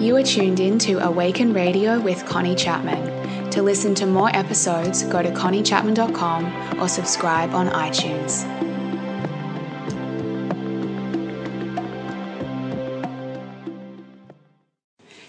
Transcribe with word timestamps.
You 0.00 0.16
are 0.16 0.22
tuned 0.22 0.60
in 0.60 0.78
to 0.78 0.98
Awaken 1.04 1.52
Radio 1.52 2.00
with 2.00 2.24
Connie 2.24 2.54
Chapman. 2.54 3.50
To 3.50 3.60
listen 3.62 3.94
to 3.96 4.06
more 4.06 4.34
episodes, 4.34 5.02
go 5.02 5.20
to 5.20 5.30
conniechapman.com 5.30 6.80
or 6.80 6.88
subscribe 6.88 7.52
on 7.52 7.68
iTunes. 7.68 8.44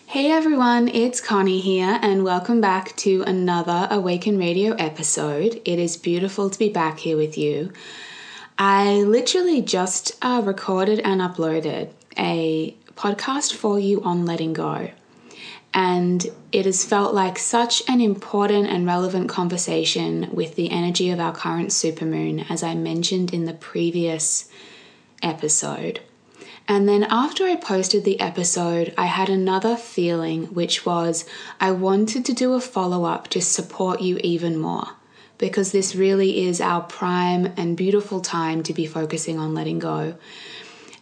Hey 0.06 0.32
everyone, 0.32 0.88
it's 0.88 1.20
Connie 1.20 1.60
here, 1.60 2.00
and 2.02 2.24
welcome 2.24 2.62
back 2.62 2.96
to 2.98 3.24
another 3.24 3.90
Awaken 3.92 4.38
Radio 4.38 4.74
episode. 4.76 5.62
It 5.66 5.80
is 5.80 5.98
beautiful 5.98 6.50
to 6.50 6.58
be 6.58 6.70
back 6.70 7.00
here 7.00 7.18
with 7.18 7.38
you. 7.38 7.74
I 8.62 9.04
literally 9.04 9.62
just 9.62 10.18
uh, 10.21 10.42
recorded 10.44 11.00
and 11.00 11.21
uploaded 11.21 11.92
a 12.18 12.75
podcast 12.93 13.54
for 13.54 13.80
you 13.80 14.04
on 14.04 14.25
letting 14.25 14.51
go. 14.51 14.92
And 15.74 16.28
it 16.51 16.65
has 16.65 16.84
felt 16.84 17.14
like 17.14 17.39
such 17.39 17.82
an 17.87 18.01
important 18.01 18.68
and 18.68 18.86
relevant 18.86 19.29
conversation 19.29 20.29
with 20.34 20.56
the 20.56 20.71
energy 20.71 21.10
of 21.10 21.21
our 21.21 21.32
current 21.32 21.70
supermoon, 21.70 22.46
as 22.50 22.61
I 22.61 22.75
mentioned 22.75 23.34
in 23.34 23.46
the 23.46 23.54
previous 23.54 24.50
episode. 25.23 26.01
And 26.68 26.86
then 26.86 27.06
after 27.06 27.46
I 27.46 27.56
posted 27.56 28.04
the 28.04 28.20
episode, 28.20 28.93
I 28.98 29.06
had 29.06 29.29
another 29.29 29.78
feeling, 29.78 30.48
which 30.48 30.86
was 30.86 31.23
I 31.62 31.71
wanted 31.71 32.26
to 32.26 32.34
do 32.34 32.56
a 32.56 32.59
follow 32.59 33.06
up 33.06 33.30
to 33.30 33.42
support 33.42 34.02
you 34.02 34.20
even 34.22 34.58
more. 34.58 34.98
Because 35.39 35.72
this 35.72 35.95
really 35.95 36.45
is 36.45 36.61
our 36.61 36.81
prime 36.81 37.52
and 37.58 37.75
beautiful 37.75 38.22
time 38.22 38.61
to 38.64 38.73
be 38.73 38.86
focusing 38.86 39.39
on 39.39 39.56
letting 39.56 39.80
go. 39.80 40.16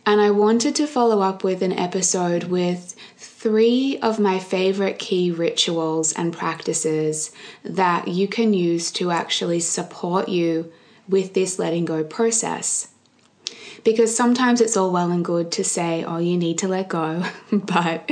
And 0.08 0.22
I 0.22 0.32
wanted 0.32 0.74
to 0.76 0.88
follow 0.88 1.20
up 1.22 1.44
with 1.44 1.62
an 1.62 1.74
episode 1.74 2.46
with 2.46 2.96
three 3.18 4.00
of 4.02 4.20
my 4.20 4.40
favorite 4.40 5.00
key 5.00 5.32
rituals 5.32 6.14
and 6.14 6.32
practices 6.32 7.34
that 7.64 8.08
you 8.08 8.26
can 8.26 8.54
use 8.54 8.90
to 8.94 9.12
actually 9.12 9.60
support 9.60 10.30
you 10.30 10.72
with 11.10 11.34
this 11.34 11.60
letting 11.60 11.84
go 11.84 12.06
process. 12.06 12.88
Because 13.84 14.16
sometimes 14.16 14.62
it's 14.62 14.78
all 14.78 14.92
well 14.92 15.12
and 15.12 15.26
good 15.26 15.52
to 15.52 15.64
say, 15.64 16.06
oh, 16.06 16.20
you 16.20 16.38
need 16.38 16.58
to 16.60 16.70
let 16.70 16.88
go, 16.88 17.24
but 17.52 18.10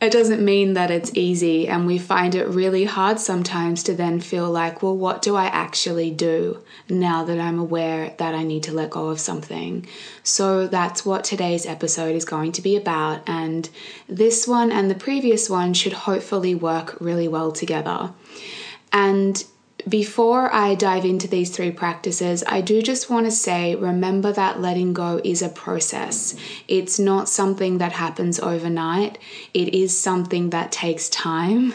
it 0.00 0.12
doesn't 0.12 0.42
mean 0.42 0.72
that 0.74 0.90
it's 0.90 1.14
easy. 1.14 1.68
And 1.68 1.86
we 1.86 1.98
find 1.98 2.34
it 2.34 2.48
really 2.48 2.84
hard 2.84 3.20
sometimes 3.20 3.82
to 3.82 3.94
then 3.94 4.20
feel 4.20 4.50
like, 4.50 4.82
well, 4.82 4.96
what 4.96 5.20
do 5.20 5.36
I 5.36 5.46
actually 5.46 6.10
do 6.10 6.62
now 6.88 7.22
that 7.24 7.38
I'm 7.38 7.58
aware 7.58 8.14
that 8.16 8.34
I 8.34 8.42
need 8.42 8.62
to 8.64 8.72
let 8.72 8.90
go 8.90 9.08
of 9.08 9.20
something? 9.20 9.86
So 10.22 10.66
that's 10.66 11.04
what 11.04 11.24
today's 11.24 11.66
episode 11.66 12.16
is 12.16 12.24
going 12.24 12.52
to 12.52 12.62
be 12.62 12.76
about. 12.76 13.28
And 13.28 13.68
this 14.08 14.48
one 14.48 14.72
and 14.72 14.90
the 14.90 14.94
previous 14.94 15.50
one 15.50 15.74
should 15.74 15.92
hopefully 15.92 16.54
work 16.54 16.98
really 16.98 17.28
well 17.28 17.52
together. 17.52 18.14
And 18.92 19.44
before 19.88 20.52
I 20.54 20.74
dive 20.74 21.04
into 21.04 21.28
these 21.28 21.50
three 21.50 21.70
practices, 21.70 22.44
I 22.46 22.60
do 22.60 22.82
just 22.82 23.10
want 23.10 23.26
to 23.26 23.30
say 23.30 23.74
remember 23.74 24.32
that 24.32 24.60
letting 24.60 24.92
go 24.92 25.20
is 25.24 25.42
a 25.42 25.48
process. 25.48 26.34
It's 26.68 26.98
not 26.98 27.28
something 27.28 27.78
that 27.78 27.92
happens 27.92 28.40
overnight, 28.40 29.18
it 29.54 29.74
is 29.74 29.98
something 29.98 30.50
that 30.50 30.72
takes 30.72 31.08
time, 31.08 31.74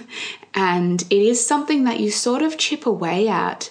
and 0.54 1.02
it 1.04 1.22
is 1.22 1.46
something 1.46 1.84
that 1.86 2.00
you 2.00 2.12
sort 2.12 2.42
of 2.42 2.58
chip 2.58 2.86
away 2.86 3.28
at 3.28 3.70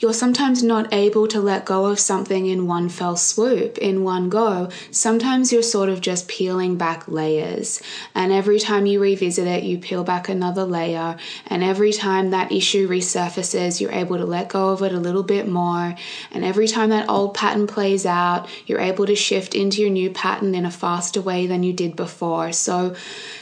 you're 0.00 0.14
sometimes 0.14 0.62
not 0.62 0.92
able 0.94 1.28
to 1.28 1.38
let 1.38 1.66
go 1.66 1.84
of 1.84 2.00
something 2.00 2.46
in 2.46 2.66
one 2.66 2.88
fell 2.88 3.16
swoop, 3.16 3.76
in 3.76 4.02
one 4.02 4.30
go. 4.30 4.70
Sometimes 4.90 5.52
you're 5.52 5.62
sort 5.62 5.90
of 5.90 6.00
just 6.00 6.26
peeling 6.26 6.76
back 6.76 7.06
layers. 7.06 7.82
And 8.14 8.32
every 8.32 8.58
time 8.58 8.86
you 8.86 8.98
revisit 8.98 9.46
it, 9.46 9.62
you 9.62 9.78
peel 9.78 10.02
back 10.02 10.30
another 10.30 10.64
layer. 10.64 11.18
And 11.46 11.62
every 11.62 11.92
time 11.92 12.30
that 12.30 12.50
issue 12.50 12.88
resurfaces, 12.88 13.78
you're 13.78 13.92
able 13.92 14.16
to 14.16 14.24
let 14.24 14.48
go 14.48 14.70
of 14.70 14.82
it 14.82 14.92
a 14.92 14.98
little 14.98 15.22
bit 15.22 15.46
more. 15.46 15.94
And 16.30 16.44
every 16.44 16.66
time 16.66 16.88
that 16.88 17.10
old 17.10 17.34
pattern 17.34 17.66
plays 17.66 18.06
out, 18.06 18.48
you're 18.66 18.80
able 18.80 19.04
to 19.04 19.14
shift 19.14 19.54
into 19.54 19.82
your 19.82 19.90
new 19.90 20.08
pattern 20.08 20.54
in 20.54 20.64
a 20.64 20.70
faster 20.70 21.20
way 21.20 21.46
than 21.46 21.62
you 21.62 21.74
did 21.74 21.94
before. 21.94 22.52
So 22.52 22.96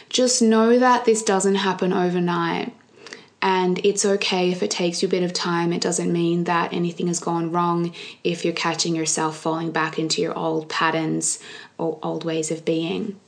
just 0.08 0.42
know 0.42 0.76
that 0.76 1.04
this 1.04 1.22
doesn't 1.22 1.54
happen 1.54 1.92
overnight. 1.92 2.74
And 3.40 3.78
it's 3.84 4.04
okay 4.04 4.50
if 4.50 4.62
it 4.62 4.70
takes 4.70 5.00
you 5.00 5.08
a 5.08 5.10
bit 5.10 5.22
of 5.22 5.32
time. 5.32 5.72
It 5.72 5.80
doesn't 5.80 6.12
mean 6.12 6.44
that 6.44 6.72
anything 6.72 7.06
has 7.06 7.20
gone 7.20 7.52
wrong 7.52 7.94
if 8.24 8.44
you're 8.44 8.54
catching 8.54 8.96
yourself 8.96 9.36
falling 9.36 9.70
back 9.70 9.98
into 9.98 10.20
your 10.20 10.36
old 10.36 10.68
patterns 10.68 11.38
or 11.78 11.98
old 12.02 12.24
ways 12.24 12.50
of 12.50 12.64
being. 12.64 13.18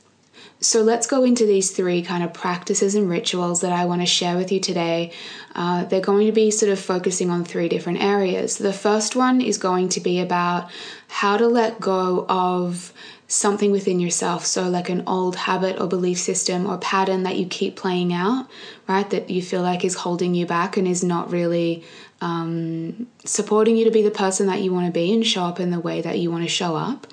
So 0.59 0.81
let's 0.83 1.07
go 1.07 1.23
into 1.23 1.45
these 1.45 1.71
three 1.71 2.03
kind 2.03 2.23
of 2.23 2.33
practices 2.33 2.93
and 2.93 3.09
rituals 3.09 3.61
that 3.61 3.71
I 3.71 3.85
want 3.85 4.01
to 4.01 4.05
share 4.05 4.37
with 4.37 4.51
you 4.51 4.59
today. 4.59 5.11
Uh, 5.55 5.85
they're 5.85 6.01
going 6.01 6.27
to 6.27 6.31
be 6.31 6.51
sort 6.51 6.71
of 6.71 6.79
focusing 6.79 7.31
on 7.31 7.43
three 7.43 7.67
different 7.67 8.03
areas. 8.03 8.57
The 8.57 8.73
first 8.73 9.15
one 9.15 9.41
is 9.41 9.57
going 9.57 9.89
to 9.89 9.99
be 9.99 10.19
about 10.19 10.69
how 11.07 11.37
to 11.37 11.47
let 11.47 11.79
go 11.79 12.25
of 12.29 12.93
something 13.31 13.71
within 13.71 13.99
yourself. 13.99 14.45
So, 14.45 14.67
like 14.67 14.89
an 14.89 15.03
old 15.07 15.35
habit 15.35 15.79
or 15.79 15.87
belief 15.87 16.19
system 16.19 16.67
or 16.67 16.77
pattern 16.77 17.23
that 17.23 17.37
you 17.37 17.45
keep 17.45 17.75
playing 17.77 18.13
out, 18.13 18.49
right? 18.87 19.09
That 19.09 19.29
you 19.29 19.41
feel 19.41 19.61
like 19.61 19.85
is 19.85 19.95
holding 19.95 20.35
you 20.35 20.45
back 20.45 20.77
and 20.77 20.87
is 20.87 21.03
not 21.03 21.31
really 21.31 21.83
um, 22.19 23.07
supporting 23.23 23.77
you 23.77 23.85
to 23.85 23.91
be 23.91 24.01
the 24.01 24.11
person 24.11 24.47
that 24.47 24.61
you 24.61 24.73
want 24.73 24.85
to 24.87 24.91
be 24.91 25.13
and 25.13 25.25
show 25.25 25.43
up 25.43 25.59
in 25.59 25.71
the 25.71 25.79
way 25.79 26.01
that 26.01 26.19
you 26.19 26.29
want 26.29 26.43
to 26.43 26.49
show 26.49 26.75
up. 26.75 27.07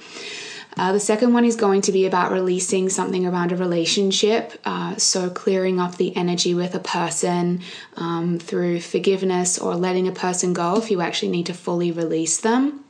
Uh, 0.77 0.93
the 0.93 1.01
second 1.01 1.33
one 1.33 1.45
is 1.45 1.57
going 1.57 1.81
to 1.83 1.91
be 1.91 2.07
about 2.07 2.31
releasing 2.31 2.89
something 2.89 3.27
around 3.27 3.51
a 3.51 3.57
relationship. 3.57 4.53
Uh, 4.65 4.97
so, 4.97 5.31
clearing 5.31 5.79
up 5.79 5.97
the 5.97 6.17
energy 6.17 6.53
with 6.53 6.75
a 6.75 6.81
person 6.81 7.61
um, 7.97 8.41
through 8.41 8.81
forgiveness 8.81 9.57
or 9.57 9.77
letting 9.77 10.09
a 10.09 10.13
person 10.13 10.53
go 10.53 10.77
if 10.77 10.91
you 10.91 11.01
actually 11.01 11.31
need 11.31 11.47
to 11.47 11.55
fully 11.55 11.93
release 11.93 12.41
them 12.41 12.85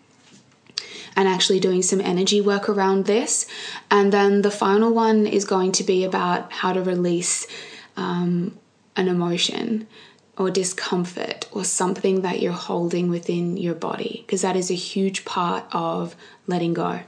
and 1.18 1.26
actually 1.26 1.58
doing 1.58 1.82
some 1.82 2.00
energy 2.00 2.40
work 2.40 2.68
around 2.68 3.04
this. 3.06 3.44
And 3.90 4.12
then 4.12 4.42
the 4.42 4.52
final 4.52 4.94
one 4.94 5.26
is 5.26 5.44
going 5.44 5.72
to 5.72 5.82
be 5.82 6.04
about 6.04 6.52
how 6.52 6.72
to 6.72 6.80
release 6.80 7.44
um, 7.96 8.56
an 8.94 9.08
emotion 9.08 9.88
or 10.36 10.48
discomfort 10.48 11.48
or 11.50 11.64
something 11.64 12.22
that 12.22 12.40
you're 12.40 12.52
holding 12.52 13.10
within 13.10 13.56
your 13.56 13.74
body, 13.74 14.22
because 14.24 14.42
that 14.42 14.54
is 14.54 14.70
a 14.70 14.74
huge 14.74 15.24
part 15.24 15.64
of 15.72 16.14
letting 16.46 16.72
go. 16.72 17.00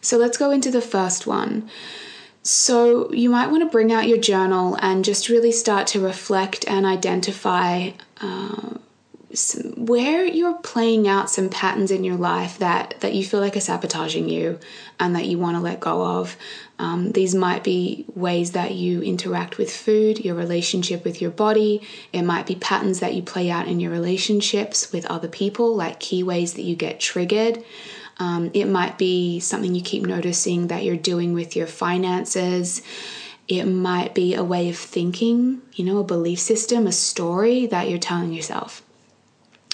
So 0.00 0.18
let's 0.18 0.36
go 0.36 0.50
into 0.50 0.72
the 0.72 0.80
first 0.80 1.24
one. 1.24 1.70
So, 2.42 3.12
you 3.12 3.28
might 3.28 3.50
want 3.50 3.62
to 3.62 3.68
bring 3.68 3.92
out 3.92 4.08
your 4.08 4.16
journal 4.16 4.74
and 4.80 5.04
just 5.04 5.28
really 5.28 5.52
start 5.52 5.86
to 5.88 6.00
reflect 6.00 6.64
and 6.66 6.86
identify 6.86 7.90
uh, 8.22 8.78
where 9.76 10.24
you're 10.24 10.58
playing 10.58 11.06
out 11.06 11.30
some 11.30 11.48
patterns 11.48 11.92
in 11.92 12.02
your 12.02 12.16
life 12.16 12.58
that 12.58 12.96
that 13.00 13.14
you 13.14 13.24
feel 13.24 13.38
like 13.38 13.56
are 13.56 13.60
sabotaging 13.60 14.28
you 14.28 14.58
and 14.98 15.14
that 15.14 15.26
you 15.26 15.38
want 15.38 15.56
to 15.56 15.60
let 15.60 15.78
go 15.78 16.04
of. 16.04 16.36
Um, 16.80 17.12
these 17.12 17.34
might 17.34 17.62
be 17.62 18.06
ways 18.14 18.52
that 18.52 18.74
you 18.74 19.02
interact 19.02 19.56
with 19.56 19.70
food, 19.70 20.24
your 20.24 20.34
relationship 20.34 21.04
with 21.04 21.20
your 21.22 21.30
body. 21.30 21.82
It 22.12 22.22
might 22.22 22.46
be 22.46 22.56
patterns 22.56 23.00
that 23.00 23.14
you 23.14 23.22
play 23.22 23.50
out 23.50 23.68
in 23.68 23.78
your 23.78 23.92
relationships 23.92 24.90
with 24.90 25.06
other 25.06 25.28
people, 25.28 25.76
like 25.76 26.00
key 26.00 26.24
ways 26.24 26.54
that 26.54 26.62
you 26.62 26.74
get 26.74 26.98
triggered. 26.98 27.62
Um, 28.18 28.50
it 28.52 28.66
might 28.66 28.98
be 28.98 29.38
something 29.38 29.74
you 29.74 29.82
keep 29.82 30.02
noticing 30.02 30.66
that 30.66 30.82
you're 30.82 30.96
doing 30.96 31.34
with 31.34 31.54
your 31.54 31.68
finances. 31.68 32.82
It 33.46 33.64
might 33.64 34.14
be 34.14 34.34
a 34.34 34.44
way 34.44 34.68
of 34.68 34.76
thinking, 34.76 35.62
you 35.74 35.84
know, 35.84 35.98
a 35.98 36.04
belief 36.04 36.40
system, 36.40 36.86
a 36.86 36.92
story 36.92 37.66
that 37.66 37.88
you're 37.88 37.98
telling 37.98 38.32
yourself 38.32 38.82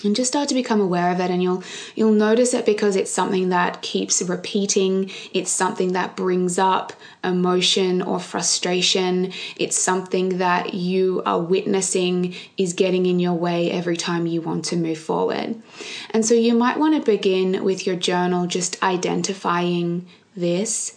and 0.04 0.14
just 0.14 0.30
start 0.30 0.48
to 0.48 0.54
become 0.54 0.80
aware 0.80 1.10
of 1.10 1.20
it 1.20 1.30
and 1.30 1.42
you'll 1.42 1.62
you'll 1.94 2.12
notice 2.12 2.52
it 2.52 2.66
because 2.66 2.96
it's 2.96 3.10
something 3.10 3.48
that 3.48 3.80
keeps 3.80 4.20
repeating. 4.22 5.10
It's 5.32 5.50
something 5.50 5.92
that 5.92 6.16
brings 6.16 6.58
up 6.58 6.92
emotion 7.24 8.02
or 8.02 8.20
frustration. 8.20 9.32
It's 9.56 9.78
something 9.78 10.38
that 10.38 10.74
you 10.74 11.22
are 11.24 11.40
witnessing 11.40 12.34
is 12.58 12.74
getting 12.74 13.06
in 13.06 13.18
your 13.18 13.34
way 13.34 13.70
every 13.70 13.96
time 13.96 14.26
you 14.26 14.42
want 14.42 14.66
to 14.66 14.76
move 14.76 14.98
forward. 14.98 15.60
And 16.10 16.24
so 16.26 16.34
you 16.34 16.54
might 16.54 16.78
want 16.78 16.94
to 16.94 17.10
begin 17.10 17.64
with 17.64 17.86
your 17.86 17.96
journal 17.96 18.46
just 18.46 18.82
identifying 18.82 20.06
this. 20.36 20.94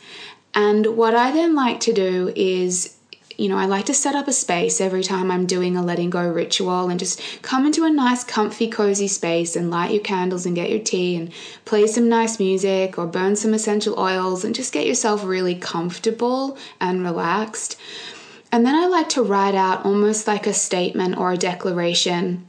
And 0.53 0.97
what 0.97 1.15
i 1.15 1.31
then 1.31 1.55
like 1.55 1.79
to 1.79 1.93
do 1.93 2.33
is 2.35 2.98
you 3.39 3.47
know, 3.47 3.57
I 3.57 3.65
like 3.65 3.85
to 3.85 3.93
set 3.93 4.15
up 4.15 4.27
a 4.27 4.33
space 4.33 4.81
every 4.81 5.01
time 5.01 5.31
I'm 5.31 5.45
doing 5.45 5.77
a 5.77 5.81
letting 5.81 6.09
go 6.09 6.29
ritual 6.29 6.89
and 6.89 6.99
just 6.99 7.21
come 7.41 7.65
into 7.65 7.85
a 7.85 7.89
nice, 7.89 8.25
comfy, 8.25 8.69
cozy 8.69 9.07
space 9.07 9.55
and 9.55 9.71
light 9.71 9.91
your 9.91 10.03
candles 10.03 10.45
and 10.45 10.55
get 10.55 10.69
your 10.69 10.79
tea 10.79 11.15
and 11.15 11.31
play 11.63 11.87
some 11.87 12.09
nice 12.09 12.37
music 12.37 12.97
or 12.97 13.07
burn 13.07 13.37
some 13.37 13.53
essential 13.53 13.97
oils 13.97 14.43
and 14.43 14.53
just 14.53 14.73
get 14.73 14.85
yourself 14.85 15.23
really 15.23 15.55
comfortable 15.55 16.57
and 16.81 17.01
relaxed. 17.01 17.79
And 18.51 18.65
then 18.65 18.75
I 18.75 18.87
like 18.87 19.07
to 19.09 19.23
write 19.23 19.55
out 19.55 19.85
almost 19.85 20.27
like 20.27 20.45
a 20.45 20.53
statement 20.53 21.17
or 21.17 21.31
a 21.31 21.37
declaration 21.37 22.45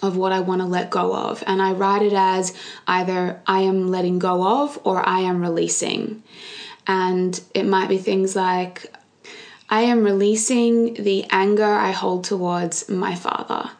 of 0.00 0.16
what 0.16 0.32
I 0.32 0.40
want 0.40 0.62
to 0.62 0.66
let 0.66 0.88
go 0.88 1.14
of. 1.14 1.44
And 1.46 1.60
I 1.60 1.72
write 1.72 2.02
it 2.02 2.14
as 2.14 2.54
either 2.86 3.42
I 3.46 3.60
am 3.60 3.88
letting 3.88 4.18
go 4.18 4.62
of 4.62 4.78
or 4.84 5.06
I 5.06 5.20
am 5.20 5.42
releasing. 5.42 6.22
And 6.86 7.38
it 7.52 7.66
might 7.66 7.90
be 7.90 7.98
things 7.98 8.34
like, 8.34 8.90
I 9.70 9.82
am 9.82 10.02
releasing 10.04 10.94
the 10.94 11.26
anger 11.30 11.64
I 11.64 11.90
hold 11.90 12.24
towards 12.24 12.88
my 12.88 13.14
father. 13.14 13.70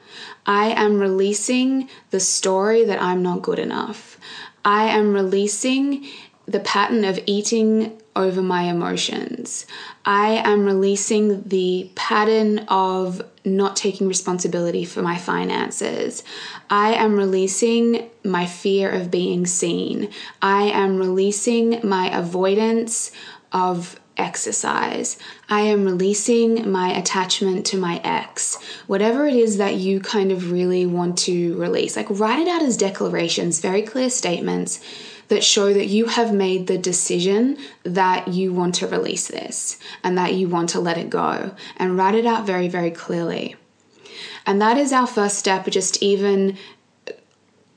I 0.46 0.69
am 0.70 0.99
releasing 0.99 1.88
the 2.11 2.20
story 2.20 2.85
that 2.85 3.00
I'm 3.00 3.23
not 3.23 3.43
good 3.43 3.58
enough. 3.58 4.19
I 4.64 4.85
am 4.85 5.14
releasing 5.14 6.06
the 6.46 6.61
pattern 6.61 7.05
of 7.05 7.20
eating 7.26 8.00
over 8.17 8.43
my 8.43 8.62
emotions. 8.62 9.67
I 10.05 10.43
am 10.44 10.64
releasing 10.64 11.43
the 11.44 11.90
pattern 11.94 12.61
of 12.69 13.23
not 13.44 13.76
taking 13.76 14.08
responsibility 14.08 14.85
for 14.85 15.02
my 15.02 15.17
finances. 15.17 16.25
I 16.69 16.94
am 16.94 17.17
releasing 17.17 18.11
my 18.25 18.46
fear 18.46 18.90
of 18.90 19.11
being 19.11 19.46
seen. 19.46 20.11
I 20.43 20.64
am 20.64 20.99
releasing 20.99 21.87
my 21.87 22.17
avoidance 22.17 23.12
of 23.52 24.00
exercise. 24.19 25.17
I 25.49 25.61
am 25.62 25.85
releasing 25.85 26.70
my 26.70 26.91
attachment 26.91 27.65
to 27.67 27.79
my 27.79 28.00
ex. 28.05 28.56
Whatever 28.87 29.26
it 29.26 29.35
is 29.35 29.56
that 29.59 29.76
you 29.76 30.00
kind 30.00 30.32
of 30.32 30.53
really 30.53 30.85
want 30.87 31.17
to 31.19 31.56
release, 31.56 31.97
like 31.97 32.09
write 32.11 32.41
it 32.41 32.49
out 32.49 32.62
as 32.62 32.76
declarations, 32.76 33.61
very 33.61 33.82
clear 33.82 34.11
statements 34.11 34.81
that 35.29 35.44
show 35.44 35.73
that 35.73 35.88
you 35.88 36.06
have 36.06 36.32
made 36.32 36.67
the 36.67 36.79
decision 36.79 37.56
that 37.85 38.29
you 38.29 38.53
want 38.53 38.75
to 38.76 38.87
release 38.87 39.29
this 39.29 39.79
and 40.03 40.17
that 40.19 40.35
you 40.35 40.49
want 40.49 40.71
to 40.71 40.81
let 40.81 40.99
it 40.99 41.11
go 41.11 41.55
and 41.76 41.97
write 41.97 42.14
it 42.14 42.26
out 42.26 42.47
very, 42.47 42.69
very 42.69 42.91
clearly. 42.91 43.55
And 44.47 44.61
that 44.62 44.79
is 44.79 44.93
our 44.93 45.06
first 45.06 45.38
step, 45.38 45.67
just 45.67 46.03
even 46.03 46.56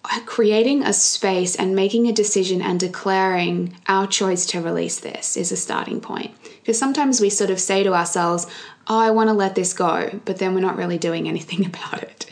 Uh, 0.03 0.19
creating 0.25 0.81
a 0.81 0.91
space 0.91 1.55
and 1.55 1.75
making 1.75 2.07
a 2.07 2.11
decision 2.11 2.59
and 2.59 2.79
declaring 2.79 3.75
our 3.87 4.07
choice 4.07 4.47
to 4.47 4.59
release 4.59 4.99
this 4.99 5.37
is 5.37 5.51
a 5.51 5.55
starting 5.55 6.01
point. 6.01 6.31
Because 6.59 6.79
sometimes 6.79 7.21
we 7.21 7.29
sort 7.29 7.51
of 7.51 7.59
say 7.59 7.83
to 7.83 7.93
ourselves, 7.93 8.47
Oh, 8.87 8.97
I 8.97 9.11
want 9.11 9.29
to 9.29 9.33
let 9.33 9.53
this 9.53 9.73
go, 9.73 10.19
but 10.25 10.37
then 10.37 10.55
we're 10.55 10.59
not 10.61 10.75
really 10.75 10.97
doing 10.97 11.27
anything 11.27 11.65
about 11.65 12.01
it. 12.01 12.25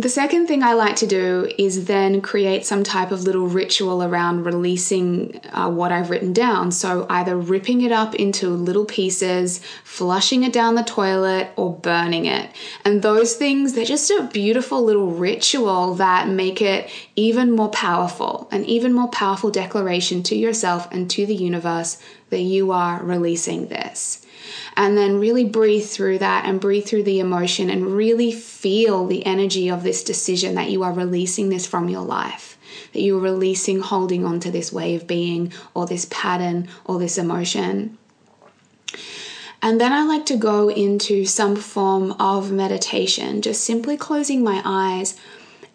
The 0.00 0.08
second 0.08 0.46
thing 0.46 0.62
I 0.62 0.72
like 0.72 0.96
to 0.96 1.06
do 1.06 1.52
is 1.58 1.84
then 1.84 2.22
create 2.22 2.64
some 2.64 2.82
type 2.82 3.12
of 3.12 3.24
little 3.24 3.46
ritual 3.46 4.02
around 4.02 4.44
releasing 4.44 5.38
uh, 5.52 5.68
what 5.68 5.92
I've 5.92 6.08
written 6.08 6.32
down. 6.32 6.72
So, 6.72 7.04
either 7.10 7.36
ripping 7.36 7.82
it 7.82 7.92
up 7.92 8.14
into 8.14 8.48
little 8.48 8.86
pieces, 8.86 9.60
flushing 9.84 10.42
it 10.42 10.54
down 10.54 10.74
the 10.74 10.82
toilet, 10.84 11.50
or 11.54 11.76
burning 11.76 12.24
it. 12.24 12.48
And 12.82 13.02
those 13.02 13.34
things, 13.34 13.74
they're 13.74 13.84
just 13.84 14.10
a 14.10 14.30
beautiful 14.32 14.82
little 14.82 15.10
ritual 15.10 15.92
that 15.96 16.28
make 16.28 16.62
it 16.62 16.88
even 17.14 17.50
more 17.50 17.68
powerful, 17.68 18.48
an 18.50 18.64
even 18.64 18.94
more 18.94 19.08
powerful 19.08 19.50
declaration 19.50 20.22
to 20.22 20.34
yourself 20.34 20.90
and 20.90 21.10
to 21.10 21.26
the 21.26 21.34
universe 21.34 21.98
that 22.30 22.40
you 22.40 22.72
are 22.72 23.04
releasing 23.04 23.68
this 23.68 24.24
and 24.76 24.96
then 24.96 25.20
really 25.20 25.44
breathe 25.44 25.86
through 25.86 26.18
that 26.18 26.44
and 26.44 26.60
breathe 26.60 26.86
through 26.86 27.04
the 27.04 27.20
emotion 27.20 27.70
and 27.70 27.94
really 27.94 28.32
feel 28.32 29.06
the 29.06 29.24
energy 29.26 29.68
of 29.68 29.82
this 29.82 30.04
decision 30.04 30.54
that 30.54 30.70
you 30.70 30.82
are 30.82 30.92
releasing 30.92 31.48
this 31.48 31.66
from 31.66 31.88
your 31.88 32.04
life. 32.04 32.58
That 32.92 33.02
you're 33.02 33.20
releasing 33.20 33.80
holding 33.80 34.24
on 34.24 34.40
to 34.40 34.50
this 34.50 34.72
way 34.72 34.94
of 34.94 35.06
being 35.06 35.52
or 35.74 35.86
this 35.86 36.06
pattern 36.10 36.68
or 36.84 36.98
this 36.98 37.18
emotion. 37.18 37.98
And 39.62 39.80
then 39.80 39.92
I 39.92 40.04
like 40.04 40.24
to 40.26 40.36
go 40.36 40.70
into 40.70 41.26
some 41.26 41.54
form 41.54 42.12
of 42.12 42.50
meditation, 42.50 43.42
just 43.42 43.62
simply 43.62 43.96
closing 43.96 44.42
my 44.42 44.62
eyes 44.64 45.16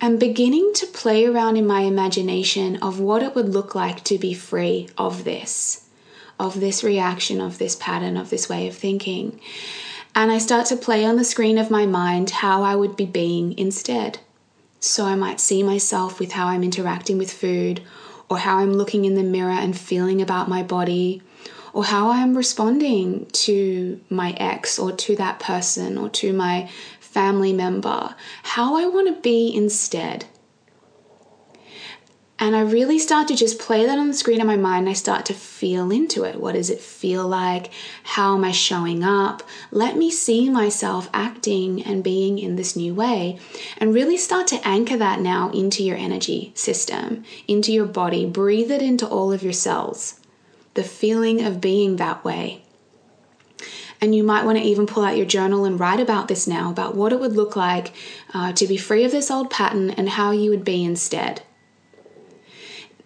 and 0.02 0.20
beginning 0.20 0.74
to 0.76 0.88
play 0.88 1.26
around 1.26 1.58
in 1.58 1.68
my 1.68 1.82
imagination 1.82 2.78
of 2.78 3.00
what 3.00 3.24
it 3.24 3.36
would 3.36 3.50
look 3.50 3.76
like 3.76 4.04
to 4.06 4.18
be 4.18 4.34
free 4.34 4.90
of 4.98 5.24
this 5.24 5.85
of 6.40 6.60
this 6.60 6.84
reaction, 6.84 7.42
of 7.42 7.58
this 7.58 7.76
pattern, 7.76 8.18
of 8.18 8.30
this 8.30 8.50
way 8.50 8.68
of 8.68 8.76
thinking. 8.76 9.40
And 10.14 10.32
I 10.32 10.38
start 10.38 10.66
to 10.68 10.78
play 10.78 11.06
on 11.06 11.18
the 11.18 11.24
screen 11.24 11.58
of 11.58 11.70
my 11.70 11.86
mind 11.86 12.30
how 12.30 12.64
I 12.64 12.76
would 12.76 12.96
be 12.96 13.06
being 13.06 13.58
instead. 13.58 14.20
So 14.80 15.06
I 15.06 15.16
might 15.16 15.40
see 15.40 15.64
myself 15.64 16.20
with 16.20 16.34
how 16.34 16.48
I'm 16.48 16.64
interacting 16.64 17.18
with 17.18 17.34
food, 17.34 17.82
or 18.30 18.38
how 18.38 18.58
I'm 18.58 18.74
looking 18.74 19.06
in 19.06 19.16
the 19.16 19.24
mirror 19.24 19.52
and 19.52 19.78
feeling 19.78 20.22
about 20.22 20.50
my 20.50 20.64
body, 20.64 21.22
or 21.74 21.86
how 21.86 22.12
I'm 22.12 22.38
responding 22.38 23.26
to 23.28 24.00
my 24.10 24.32
ex, 24.38 24.80
or 24.80 24.92
to 24.92 25.16
that 25.18 25.40
person, 25.40 25.98
or 25.98 26.10
to 26.10 26.34
my 26.34 26.70
family 27.00 27.54
member, 27.54 28.16
how 28.44 28.76
I 28.76 28.88
want 28.88 29.14
to 29.14 29.22
be 29.22 29.54
instead. 29.56 30.26
And 32.38 32.54
I 32.54 32.62
really 32.62 33.00
start 33.00 33.30
to 33.30 33.36
just 33.36 33.60
play 33.60 33.86
that 33.86 33.98
on 33.98 34.10
the 34.10 34.14
screen 34.14 34.42
in 34.42 34.48
my 34.48 34.58
mind. 34.58 34.90
I 34.90 34.94
start 34.94 35.26
to 35.28 35.34
feel 35.34 35.90
into 35.90 36.26
it. 36.26 36.40
What 36.40 36.56
does 36.56 36.70
it 36.70 36.82
feel 36.82 37.26
like? 37.26 37.72
How 38.04 38.36
am 38.36 38.44
I 38.44 38.52
showing 38.52 39.06
up? 39.06 39.42
Let 39.72 39.96
me 39.96 40.12
see 40.12 40.50
myself 40.50 41.10
acting 41.14 41.82
and 41.82 42.04
being 42.04 42.38
in 42.38 42.58
this 42.58 42.76
new 42.76 42.94
way. 42.94 43.40
And 43.78 43.94
really 43.94 44.18
start 44.18 44.48
to 44.48 44.68
anchor 44.68 44.98
that 44.98 45.22
now 45.22 45.50
into 45.52 45.82
your 45.82 45.96
energy 45.96 46.52
system, 46.56 47.24
into 47.48 47.72
your 47.72 47.86
body. 47.86 48.26
Breathe 48.26 48.70
it 48.70 48.82
into 48.82 49.08
all 49.08 49.32
of 49.32 49.42
your 49.42 49.54
cells. 49.54 50.20
The 50.74 50.84
feeling 50.84 51.42
of 51.42 51.62
being 51.62 51.96
that 51.96 52.26
way. 52.26 52.64
And 54.02 54.14
you 54.14 54.24
might 54.24 54.44
want 54.44 54.58
to 54.58 54.64
even 54.64 54.88
pull 54.88 55.06
out 55.06 55.16
your 55.16 55.26
journal 55.26 55.64
and 55.64 55.80
write 55.80 56.02
about 56.02 56.28
this 56.28 56.48
now 56.48 56.70
about 56.70 56.96
what 56.96 57.14
it 57.14 57.20
would 57.22 57.32
look 57.32 57.56
like 57.56 57.94
uh, 58.34 58.52
to 58.52 58.68
be 58.68 58.76
free 58.76 59.06
of 59.06 59.12
this 59.12 59.32
old 59.32 59.50
pattern 59.50 59.92
and 59.92 60.10
how 60.10 60.32
you 60.32 60.50
would 60.50 60.66
be 60.66 60.84
instead. 60.84 61.42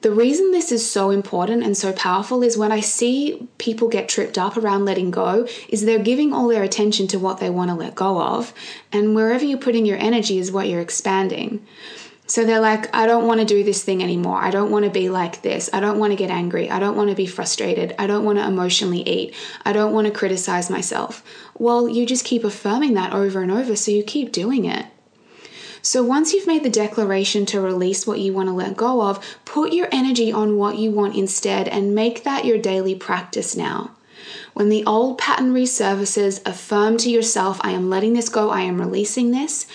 The 0.01 0.11
reason 0.11 0.51
this 0.51 0.71
is 0.71 0.89
so 0.89 1.09
important 1.09 1.63
and 1.63 1.75
so 1.75 1.91
powerful 1.91 2.41
is 2.41 2.57
when 2.57 2.71
I 2.71 2.79
see 2.79 3.49
people 3.57 3.89
get 3.89 4.07
tripped 4.07 4.37
up 4.37 4.55
around 4.55 4.85
letting 4.85 5.11
go, 5.11 5.45
is 5.67 5.83
they're 5.83 5.99
giving 5.99 6.31
all 6.31 6.47
their 6.47 6.63
attention 6.63 7.07
to 7.07 7.19
what 7.19 7.39
they 7.39 7.49
want 7.49 7.69
to 7.69 7.75
let 7.75 7.95
go 7.95 8.21
of, 8.21 8.53
and 8.93 9.13
wherever 9.13 9.43
you're 9.43 9.57
putting 9.57 9.85
your 9.85 9.97
energy 9.97 10.37
is 10.37 10.53
what 10.53 10.69
you're 10.69 10.79
expanding. 10.79 11.65
So 12.27 12.45
they're 12.45 12.59
like, 12.59 12.95
I 12.95 13.07
don't 13.07 13.25
want 13.27 13.41
to 13.41 13.45
do 13.45 13.63
this 13.63 13.83
thing 13.83 14.03
anymore. 14.03 14.37
I 14.37 14.51
don't 14.51 14.71
want 14.71 14.85
to 14.85 14.91
be 14.91 15.09
like 15.09 15.41
this. 15.41 15.67
I 15.73 15.79
don't 15.79 15.97
want 15.97 16.11
to 16.11 16.15
get 16.15 16.29
angry. 16.29 16.69
I 16.69 16.79
don't 16.79 16.95
want 16.95 17.09
to 17.09 17.15
be 17.15 17.25
frustrated. 17.25 17.95
I 17.97 18.05
don't 18.05 18.23
want 18.23 18.37
to 18.37 18.45
emotionally 18.45 19.01
eat. 19.01 19.35
I 19.65 19.73
don't 19.73 19.93
want 19.93 20.05
to 20.05 20.13
criticize 20.13 20.69
myself. 20.69 21.23
Well, 21.57 21.89
you 21.89 22.05
just 22.05 22.23
keep 22.23 22.43
affirming 22.43 22.93
that 22.93 23.13
over 23.13 23.41
and 23.41 23.51
over, 23.51 23.75
so 23.75 23.91
you 23.91 24.03
keep 24.03 24.31
doing 24.31 24.65
it. 24.65 24.85
So 25.81 26.03
once 26.03 26.33
you've 26.33 26.47
made 26.47 26.63
the 26.63 26.69
declaration 26.69 27.45
to 27.47 27.61
release 27.61 28.05
what 28.05 28.19
you 28.19 28.33
want 28.33 28.49
to 28.49 28.53
let 28.53 28.75
go 28.75 29.01
of, 29.01 29.23
put 29.45 29.73
your 29.73 29.87
energy 29.91 30.31
on 30.31 30.57
what 30.57 30.77
you 30.77 30.91
want 30.91 31.15
instead 31.15 31.67
and 31.67 31.95
make 31.95 32.23
that 32.23 32.45
your 32.45 32.57
daily 32.57 32.95
practice 32.95 33.55
now. 33.55 33.91
When 34.53 34.69
the 34.69 34.85
old 34.85 35.18
pattern 35.18 35.54
resurfaces, 35.54 36.45
affirm 36.45 36.97
to 36.97 37.09
yourself, 37.09 37.59
I 37.61 37.71
am 37.71 37.89
letting 37.89 38.13
this 38.13 38.30
go, 38.30 38.49
I 38.49 38.61
am 38.61 38.80
releasing 38.80 39.31
this. 39.31 39.68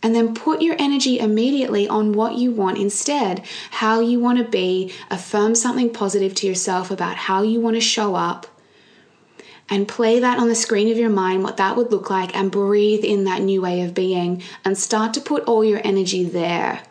And 0.00 0.14
then 0.14 0.32
put 0.32 0.62
your 0.62 0.76
energy 0.78 1.18
immediately 1.18 1.88
on 1.88 2.12
what 2.12 2.36
you 2.36 2.52
want 2.52 2.78
instead, 2.78 3.44
how 3.72 3.98
you 3.98 4.20
want 4.20 4.38
to 4.38 4.44
be. 4.44 4.92
Affirm 5.10 5.56
something 5.56 5.92
positive 5.92 6.36
to 6.36 6.46
yourself 6.46 6.92
about 6.92 7.16
how 7.16 7.42
you 7.42 7.60
want 7.60 7.74
to 7.74 7.80
show 7.80 8.14
up 8.14 8.46
and 9.70 9.88
play 9.88 10.20
that 10.20 10.38
on 10.38 10.48
the 10.48 10.54
screen 10.54 10.90
of 10.90 10.98
your 10.98 11.10
mind, 11.10 11.42
what 11.42 11.56
that 11.58 11.76
would 11.76 11.90
look 11.90 12.10
like, 12.10 12.34
and 12.36 12.50
breathe 12.50 13.04
in 13.04 13.24
that 13.24 13.42
new 13.42 13.60
way 13.60 13.82
of 13.82 13.94
being 13.94 14.42
and 14.64 14.78
start 14.78 15.14
to 15.14 15.20
put 15.20 15.44
all 15.44 15.64
your 15.64 15.80
energy 15.84 16.24
there. 16.24 16.82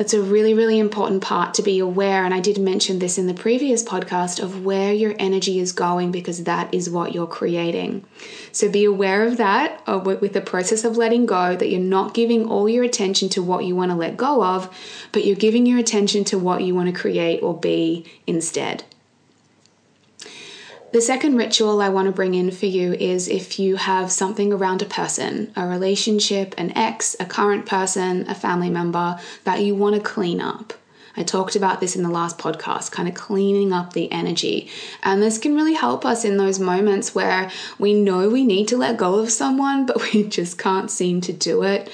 That's 0.00 0.14
a 0.14 0.22
really, 0.22 0.54
really 0.54 0.78
important 0.78 1.20
part 1.20 1.52
to 1.52 1.62
be 1.62 1.78
aware. 1.78 2.24
And 2.24 2.32
I 2.32 2.40
did 2.40 2.56
mention 2.56 3.00
this 3.00 3.18
in 3.18 3.26
the 3.26 3.34
previous 3.34 3.84
podcast 3.84 4.42
of 4.42 4.64
where 4.64 4.94
your 4.94 5.14
energy 5.18 5.58
is 5.58 5.72
going 5.72 6.10
because 6.10 6.44
that 6.44 6.72
is 6.72 6.88
what 6.88 7.12
you're 7.12 7.26
creating. 7.26 8.06
So 8.50 8.70
be 8.70 8.86
aware 8.86 9.26
of 9.26 9.36
that 9.36 9.82
uh, 9.86 9.98
with 9.98 10.32
the 10.32 10.40
process 10.40 10.84
of 10.84 10.96
letting 10.96 11.26
go, 11.26 11.54
that 11.54 11.68
you're 11.68 11.80
not 11.80 12.14
giving 12.14 12.48
all 12.48 12.66
your 12.66 12.82
attention 12.82 13.28
to 13.28 13.42
what 13.42 13.66
you 13.66 13.76
want 13.76 13.90
to 13.90 13.94
let 13.94 14.16
go 14.16 14.42
of, 14.42 14.74
but 15.12 15.26
you're 15.26 15.36
giving 15.36 15.66
your 15.66 15.78
attention 15.78 16.24
to 16.24 16.38
what 16.38 16.62
you 16.62 16.74
want 16.74 16.88
to 16.88 16.98
create 16.98 17.42
or 17.42 17.54
be 17.54 18.06
instead. 18.26 18.84
The 20.92 21.00
second 21.00 21.36
ritual 21.36 21.80
I 21.80 21.88
want 21.88 22.06
to 22.06 22.12
bring 22.12 22.34
in 22.34 22.50
for 22.50 22.66
you 22.66 22.94
is 22.94 23.28
if 23.28 23.60
you 23.60 23.76
have 23.76 24.10
something 24.10 24.52
around 24.52 24.82
a 24.82 24.86
person, 24.86 25.52
a 25.54 25.64
relationship, 25.64 26.52
an 26.58 26.76
ex, 26.76 27.14
a 27.20 27.24
current 27.24 27.64
person, 27.64 28.28
a 28.28 28.34
family 28.34 28.70
member 28.70 29.20
that 29.44 29.62
you 29.62 29.76
want 29.76 29.94
to 29.94 30.02
clean 30.02 30.40
up. 30.40 30.72
I 31.16 31.22
talked 31.22 31.54
about 31.54 31.78
this 31.78 31.94
in 31.94 32.02
the 32.02 32.08
last 32.08 32.38
podcast, 32.38 32.90
kind 32.90 33.08
of 33.08 33.14
cleaning 33.14 33.72
up 33.72 33.92
the 33.92 34.10
energy. 34.10 34.68
And 35.04 35.22
this 35.22 35.38
can 35.38 35.54
really 35.54 35.74
help 35.74 36.04
us 36.04 36.24
in 36.24 36.38
those 36.38 36.58
moments 36.58 37.14
where 37.14 37.52
we 37.78 37.94
know 37.94 38.28
we 38.28 38.44
need 38.44 38.66
to 38.68 38.76
let 38.76 38.96
go 38.96 39.20
of 39.20 39.30
someone, 39.30 39.86
but 39.86 40.12
we 40.12 40.24
just 40.24 40.58
can't 40.58 40.90
seem 40.90 41.20
to 41.20 41.32
do 41.32 41.62
it. 41.62 41.88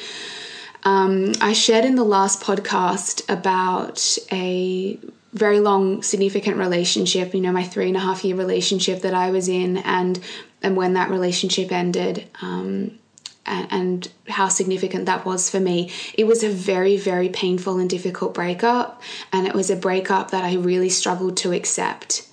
Um, 0.85 1.33
I 1.43 1.53
shared 1.53 1.85
in 1.85 1.97
the 1.97 2.05
last 2.05 2.41
podcast 2.41 3.29
about 3.29 4.17
a 4.33 4.99
very 5.37 5.61
long, 5.61 6.03
significant 6.03 6.57
relationship, 6.57 7.35
you 7.35 7.41
know, 7.41 7.53
my 7.53 7.63
three 7.63 7.89
and 7.89 7.97
a 7.97 8.01
half 8.01 8.25
year 8.25 8.37
relationship 8.37 9.03
that 9.03 9.15
I 9.15 9.31
was 9.31 9.49
in, 9.49 9.79
and 9.79 10.19
and 10.63 10.77
when 10.77 10.95
that 10.95 11.11
relationship 11.11 11.71
ended, 11.71 12.27
um, 12.43 12.99
and, 13.45 13.69
and 13.71 14.09
how 14.29 14.49
significant 14.49 15.07
that 15.07 15.25
was 15.25 15.49
for 15.51 15.61
me. 15.61 15.91
It 16.15 16.27
was 16.27 16.43
a 16.43 16.51
very, 16.51 16.97
very 16.97 17.29
painful 17.29 17.79
and 17.79 17.89
difficult 17.89 18.35
breakup, 18.35 19.03
and 19.33 19.47
it 19.47 19.55
was 19.55 19.71
a 19.71 19.77
breakup 19.77 20.31
that 20.31 20.45
I 20.45 20.55
really 20.55 20.89
struggled 20.89 21.37
to 21.39 21.53
accept 21.53 22.29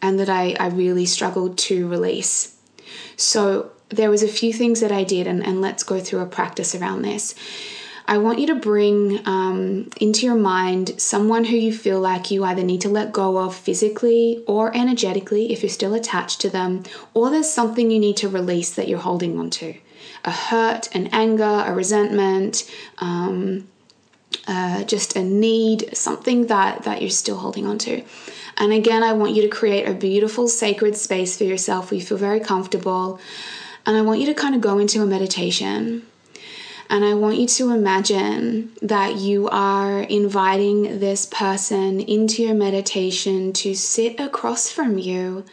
and 0.00 0.18
that 0.18 0.28
I, 0.28 0.56
I 0.58 0.68
really 0.68 1.06
struggled 1.06 1.58
to 1.58 1.88
release. 1.88 2.56
So 3.16 3.72
there 3.88 4.10
was 4.10 4.22
a 4.22 4.28
few 4.28 4.52
things 4.52 4.80
that 4.80 4.92
I 4.92 5.04
did, 5.04 5.26
and, 5.26 5.44
and 5.44 5.60
let's 5.60 5.82
go 5.82 6.00
through 6.00 6.20
a 6.20 6.26
practice 6.26 6.74
around 6.74 7.02
this. 7.02 7.34
I 8.08 8.16
want 8.16 8.38
you 8.38 8.46
to 8.46 8.54
bring 8.54 9.20
um, 9.26 9.90
into 10.00 10.24
your 10.24 10.34
mind 10.34 10.98
someone 10.98 11.44
who 11.44 11.56
you 11.56 11.74
feel 11.74 12.00
like 12.00 12.30
you 12.30 12.42
either 12.42 12.64
need 12.64 12.80
to 12.80 12.88
let 12.88 13.12
go 13.12 13.36
of 13.36 13.54
physically 13.54 14.42
or 14.46 14.74
energetically 14.74 15.52
if 15.52 15.62
you're 15.62 15.68
still 15.68 15.92
attached 15.92 16.40
to 16.40 16.48
them, 16.48 16.84
or 17.12 17.28
there's 17.28 17.50
something 17.50 17.90
you 17.90 17.98
need 17.98 18.16
to 18.16 18.28
release 18.30 18.70
that 18.74 18.88
you're 18.88 18.98
holding 18.98 19.38
on 19.38 19.50
to 19.50 19.74
a 20.24 20.30
hurt, 20.30 20.88
an 20.96 21.08
anger, 21.08 21.62
a 21.66 21.72
resentment. 21.72 22.68
Um, 22.98 23.68
uh, 24.46 24.84
just 24.84 25.14
a 25.16 25.22
need, 25.22 25.94
something 25.96 26.46
that 26.46 26.84
that 26.84 27.02
you're 27.02 27.10
still 27.10 27.36
holding 27.36 27.66
on 27.66 27.76
to. 27.78 28.02
And 28.56 28.72
again, 28.72 29.02
I 29.02 29.12
want 29.12 29.34
you 29.34 29.42
to 29.42 29.48
create 29.48 29.86
a 29.86 29.92
beautiful 29.92 30.48
sacred 30.48 30.96
space 30.96 31.36
for 31.36 31.44
yourself 31.44 31.90
where 31.90 32.00
you 32.00 32.06
feel 32.06 32.18
very 32.18 32.40
comfortable. 32.40 33.20
And 33.84 33.96
I 33.96 34.02
want 34.02 34.20
you 34.20 34.26
to 34.26 34.34
kind 34.34 34.54
of 34.54 34.60
go 34.60 34.78
into 34.78 35.02
a 35.02 35.06
meditation. 35.06 36.06
And 36.90 37.04
I 37.04 37.14
want 37.14 37.36
you 37.36 37.46
to 37.46 37.70
imagine 37.70 38.72
that 38.80 39.16
you 39.16 39.48
are 39.50 40.00
inviting 40.00 41.00
this 41.00 41.26
person 41.26 42.00
into 42.00 42.42
your 42.42 42.54
meditation 42.54 43.52
to 43.54 43.74
sit 43.74 44.18
across 44.18 44.70
from 44.70 44.96
you, 44.96 45.44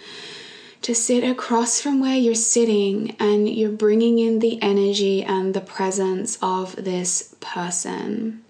to 0.82 0.96
sit 0.96 1.24
across 1.24 1.82
from 1.82 2.00
where 2.00 2.16
you're 2.16 2.36
sitting, 2.36 3.18
and 3.20 3.50
you're 3.50 3.70
bringing 3.72 4.18
in 4.18 4.40
the 4.40 4.62
energy 4.62 5.24
and 5.24 5.54
the 5.54 5.62
presence 5.62 6.38
of 6.42 6.76
this 6.78 7.36
person. 7.42 8.42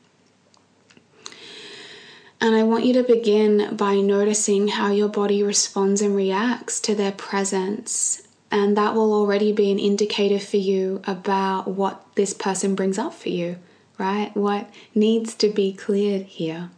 And 2.40 2.56
I 2.56 2.64
want 2.64 2.86
you 2.86 2.94
to 2.94 3.04
begin 3.04 3.76
by 3.76 3.96
noticing 3.96 4.68
how 4.68 4.92
your 4.92 5.10
body 5.10 5.42
responds 5.42 6.02
and 6.02 6.16
reacts 6.16 6.80
to 6.82 6.94
their 6.94 7.14
presence 7.14 8.26
and 8.52 8.78
that 8.78 8.94
will 8.94 9.14
already 9.14 9.52
be 9.52 9.72
an 9.72 9.80
indicator 9.80 10.40
for 10.40 10.58
you 10.58 11.02
about 11.06 11.68
what 11.68 12.05
this 12.16 12.34
person 12.34 12.76
brings 12.76 12.98
up 12.98 13.14
for 13.14 13.30
you, 13.30 13.58
right? 13.98 14.36
What 14.36 14.70
needs 14.94 15.36
to 15.36 15.50
be 15.50 15.74
cleared 15.74 16.24
here. 16.24 16.70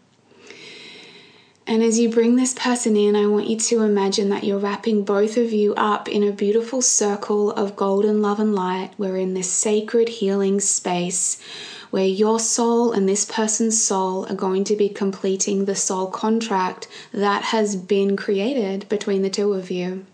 And 1.70 1.84
as 1.84 2.00
you 2.00 2.10
bring 2.10 2.38
this 2.38 2.54
person 2.54 2.96
in, 2.96 3.16
I 3.18 3.28
want 3.28 3.48
you 3.48 3.60
to 3.60 3.82
imagine 3.82 4.30
that 4.30 4.46
you're 4.46 4.58
wrapping 4.58 5.04
both 5.04 5.36
of 5.36 5.52
you 5.52 5.76
up 5.76 6.08
in 6.08 6.24
a 6.24 6.32
beautiful 6.32 6.82
circle 6.82 7.52
of 7.52 7.76
golden 7.76 8.22
love 8.22 8.40
and 8.40 8.56
light. 8.56 8.92
We're 8.98 9.18
in 9.18 9.34
this 9.34 9.52
sacred 9.52 10.08
healing 10.08 10.62
space 10.62 11.42
where 11.90 12.06
your 12.06 12.40
soul 12.40 12.94
and 12.94 13.08
this 13.08 13.26
person's 13.26 13.82
soul 13.82 14.26
are 14.28 14.36
going 14.36 14.64
to 14.64 14.78
be 14.78 14.88
completing 14.88 15.66
the 15.66 15.76
soul 15.76 16.08
contract 16.08 16.88
that 17.12 17.44
has 17.44 17.76
been 17.76 18.16
created 18.16 18.88
between 18.88 19.22
the 19.22 19.30
two 19.30 19.54
of 19.54 19.70
you. 19.70 20.06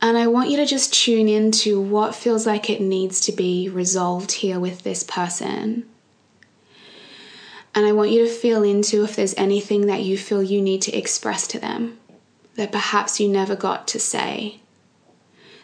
And 0.00 0.16
I 0.16 0.28
want 0.28 0.50
you 0.50 0.56
to 0.58 0.66
just 0.66 0.94
tune 0.94 1.28
into 1.28 1.80
what 1.80 2.14
feels 2.14 2.46
like 2.46 2.70
it 2.70 2.80
needs 2.80 3.20
to 3.22 3.32
be 3.32 3.68
resolved 3.68 4.30
here 4.30 4.60
with 4.60 4.82
this 4.82 5.02
person. 5.02 5.88
And 7.74 7.84
I 7.84 7.92
want 7.92 8.10
you 8.10 8.24
to 8.24 8.30
feel 8.30 8.62
into 8.62 9.04
if 9.04 9.16
there's 9.16 9.34
anything 9.36 9.86
that 9.86 10.02
you 10.02 10.16
feel 10.16 10.42
you 10.42 10.62
need 10.62 10.82
to 10.82 10.96
express 10.96 11.46
to 11.48 11.58
them 11.58 11.98
that 12.54 12.72
perhaps 12.72 13.20
you 13.20 13.28
never 13.28 13.54
got 13.54 13.86
to 13.88 14.00
say. 14.00 14.60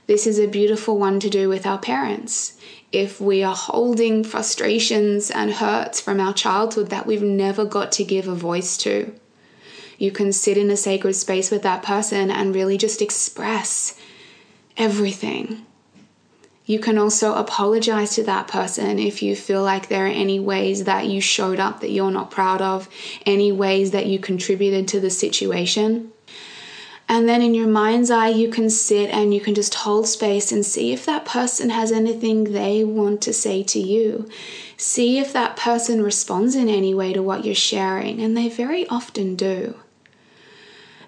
This 0.06 0.26
is 0.26 0.38
a 0.38 0.46
beautiful 0.46 0.98
one 0.98 1.18
to 1.20 1.30
do 1.30 1.48
with 1.48 1.66
our 1.66 1.78
parents. 1.78 2.56
If 2.92 3.20
we 3.20 3.42
are 3.42 3.56
holding 3.56 4.22
frustrations 4.22 5.30
and 5.30 5.54
hurts 5.54 6.00
from 6.00 6.20
our 6.20 6.32
childhood 6.32 6.90
that 6.90 7.06
we've 7.06 7.22
never 7.22 7.64
got 7.64 7.90
to 7.92 8.04
give 8.04 8.28
a 8.28 8.34
voice 8.34 8.76
to, 8.78 9.12
you 9.98 10.12
can 10.12 10.32
sit 10.32 10.56
in 10.56 10.70
a 10.70 10.76
sacred 10.76 11.14
space 11.14 11.50
with 11.50 11.62
that 11.62 11.82
person 11.82 12.30
and 12.30 12.54
really 12.54 12.76
just 12.76 13.02
express 13.02 13.98
everything. 14.76 15.64
You 16.66 16.78
can 16.78 16.96
also 16.96 17.34
apologize 17.34 18.14
to 18.14 18.22
that 18.24 18.48
person 18.48 18.98
if 18.98 19.22
you 19.22 19.36
feel 19.36 19.62
like 19.62 19.88
there 19.88 20.06
are 20.06 20.08
any 20.08 20.40
ways 20.40 20.84
that 20.84 21.06
you 21.06 21.20
showed 21.20 21.60
up 21.60 21.80
that 21.80 21.90
you're 21.90 22.10
not 22.10 22.30
proud 22.30 22.62
of, 22.62 22.88
any 23.26 23.52
ways 23.52 23.90
that 23.90 24.06
you 24.06 24.18
contributed 24.18 24.88
to 24.88 25.00
the 25.00 25.10
situation. 25.10 26.10
And 27.06 27.28
then 27.28 27.42
in 27.42 27.54
your 27.54 27.66
mind's 27.66 28.10
eye, 28.10 28.28
you 28.28 28.48
can 28.48 28.70
sit 28.70 29.10
and 29.10 29.34
you 29.34 29.40
can 29.40 29.54
just 29.54 29.74
hold 29.74 30.08
space 30.08 30.50
and 30.50 30.64
see 30.64 30.90
if 30.90 31.04
that 31.04 31.26
person 31.26 31.68
has 31.68 31.92
anything 31.92 32.44
they 32.44 32.82
want 32.82 33.20
to 33.22 33.32
say 33.34 33.62
to 33.64 33.78
you. 33.78 34.26
See 34.78 35.18
if 35.18 35.34
that 35.34 35.56
person 35.56 36.02
responds 36.02 36.54
in 36.54 36.70
any 36.70 36.94
way 36.94 37.12
to 37.12 37.22
what 37.22 37.44
you're 37.44 37.54
sharing, 37.54 38.22
and 38.22 38.34
they 38.34 38.48
very 38.48 38.88
often 38.88 39.36
do 39.36 39.74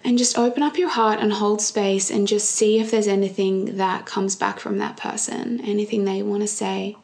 and 0.06 0.16
just 0.16 0.38
open 0.38 0.62
up 0.62 0.78
your 0.78 0.88
heart 0.88 1.18
and 1.18 1.32
hold 1.32 1.60
space 1.60 2.12
and 2.12 2.28
just 2.28 2.48
see 2.48 2.78
if 2.78 2.92
there's 2.92 3.08
anything 3.08 3.76
that 3.76 4.06
comes 4.06 4.36
back 4.36 4.60
from 4.60 4.78
that 4.78 4.96
person, 4.96 5.60
anything 5.62 6.04
they 6.04 6.22
want 6.22 6.42
to 6.42 6.46
say. 6.46 6.96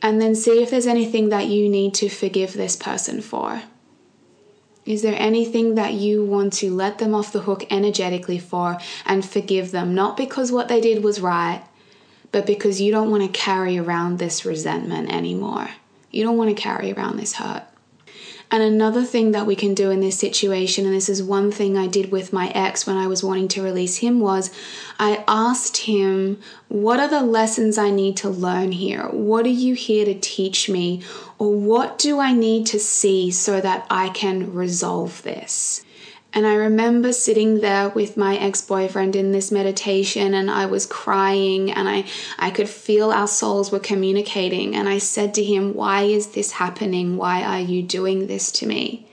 And 0.00 0.18
then 0.18 0.34
see 0.34 0.62
if 0.62 0.70
there's 0.70 0.86
anything 0.86 1.28
that 1.28 1.48
you 1.48 1.68
need 1.68 1.92
to 1.96 2.08
forgive 2.08 2.54
this 2.54 2.74
person 2.74 3.20
for. 3.20 3.64
Is 4.86 5.02
there 5.02 5.16
anything 5.18 5.74
that 5.74 5.92
you 5.92 6.24
want 6.24 6.54
to 6.54 6.74
let 6.74 6.96
them 6.96 7.14
off 7.14 7.32
the 7.32 7.42
hook 7.42 7.66
energetically 7.70 8.38
for 8.38 8.78
and 9.04 9.26
forgive 9.26 9.72
them? 9.72 9.94
Not 9.94 10.16
because 10.16 10.50
what 10.50 10.68
they 10.68 10.80
did 10.80 11.04
was 11.04 11.20
right, 11.20 11.62
but 12.32 12.46
because 12.46 12.80
you 12.80 12.90
don't 12.92 13.10
want 13.10 13.22
to 13.24 13.38
carry 13.38 13.76
around 13.76 14.18
this 14.18 14.46
resentment 14.46 15.12
anymore. 15.12 15.68
You 16.10 16.24
don't 16.24 16.38
want 16.38 16.56
to 16.56 16.62
carry 16.62 16.92
around 16.92 17.18
this 17.18 17.34
hurt. 17.34 17.64
And 18.50 18.62
another 18.62 19.02
thing 19.02 19.32
that 19.32 19.46
we 19.46 19.56
can 19.56 19.74
do 19.74 19.90
in 19.90 20.00
this 20.00 20.18
situation, 20.18 20.86
and 20.86 20.94
this 20.94 21.08
is 21.08 21.22
one 21.22 21.50
thing 21.50 21.76
I 21.76 21.88
did 21.88 22.12
with 22.12 22.32
my 22.32 22.48
ex 22.50 22.86
when 22.86 22.96
I 22.96 23.08
was 23.08 23.24
wanting 23.24 23.48
to 23.48 23.62
release 23.62 23.96
him, 23.96 24.20
was 24.20 24.50
I 24.98 25.24
asked 25.26 25.78
him, 25.78 26.38
What 26.68 27.00
are 27.00 27.08
the 27.08 27.22
lessons 27.22 27.76
I 27.76 27.90
need 27.90 28.16
to 28.18 28.28
learn 28.28 28.72
here? 28.72 29.08
What 29.08 29.46
are 29.46 29.48
you 29.48 29.74
here 29.74 30.04
to 30.04 30.14
teach 30.14 30.68
me? 30.68 31.02
Or 31.38 31.52
what 31.52 31.98
do 31.98 32.20
I 32.20 32.32
need 32.32 32.66
to 32.66 32.78
see 32.78 33.30
so 33.30 33.60
that 33.60 33.86
I 33.90 34.10
can 34.10 34.54
resolve 34.54 35.22
this? 35.22 35.84
And 36.36 36.46
I 36.46 36.52
remember 36.52 37.14
sitting 37.14 37.60
there 37.60 37.88
with 37.88 38.18
my 38.18 38.36
ex 38.36 38.60
boyfriend 38.60 39.16
in 39.16 39.32
this 39.32 39.50
meditation, 39.50 40.34
and 40.34 40.50
I 40.50 40.66
was 40.66 40.84
crying, 40.84 41.72
and 41.72 41.88
I, 41.88 42.04
I 42.38 42.50
could 42.50 42.68
feel 42.68 43.10
our 43.10 43.26
souls 43.26 43.72
were 43.72 43.78
communicating. 43.78 44.76
And 44.76 44.86
I 44.86 44.98
said 44.98 45.32
to 45.34 45.42
him, 45.42 45.72
Why 45.72 46.02
is 46.02 46.32
this 46.32 46.52
happening? 46.52 47.16
Why 47.16 47.42
are 47.42 47.60
you 47.60 47.82
doing 47.82 48.26
this 48.26 48.52
to 48.52 48.66
me? 48.66 49.08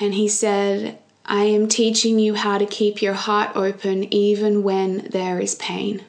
And 0.00 0.14
he 0.14 0.26
said, 0.26 0.98
I 1.24 1.44
am 1.44 1.68
teaching 1.68 2.18
you 2.18 2.34
how 2.34 2.58
to 2.58 2.66
keep 2.66 3.00
your 3.00 3.14
heart 3.14 3.52
open 3.54 4.12
even 4.12 4.64
when 4.64 5.10
there 5.10 5.38
is 5.38 5.54
pain. 5.54 6.02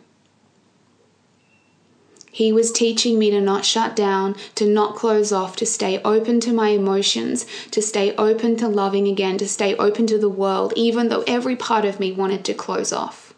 He 2.39 2.53
was 2.53 2.72
teaching 2.72 3.19
me 3.19 3.31
to 3.31 3.41
not 3.41 3.65
shut 3.65 3.98
down, 3.98 4.34
to 4.55 4.65
not 4.65 4.96
close 4.96 5.34
off, 5.34 5.58
to 5.58 5.65
stay 5.65 6.00
open 6.05 6.39
to 6.39 6.53
my 6.53 6.69
emotions, 6.69 7.46
to 7.72 7.81
stay 7.81 8.15
open 8.15 8.55
to 8.55 8.69
loving 8.69 9.10
again, 9.10 9.38
to 9.39 9.46
stay 9.46 9.75
open 9.75 10.08
to 10.08 10.17
the 10.17 10.29
world, 10.29 10.72
even 10.77 11.10
though 11.10 11.25
every 11.27 11.58
part 11.58 11.84
of 11.84 12.00
me 12.00 12.13
wanted 12.13 12.46
to 12.46 12.53
close 12.53 12.93
off. 12.93 13.34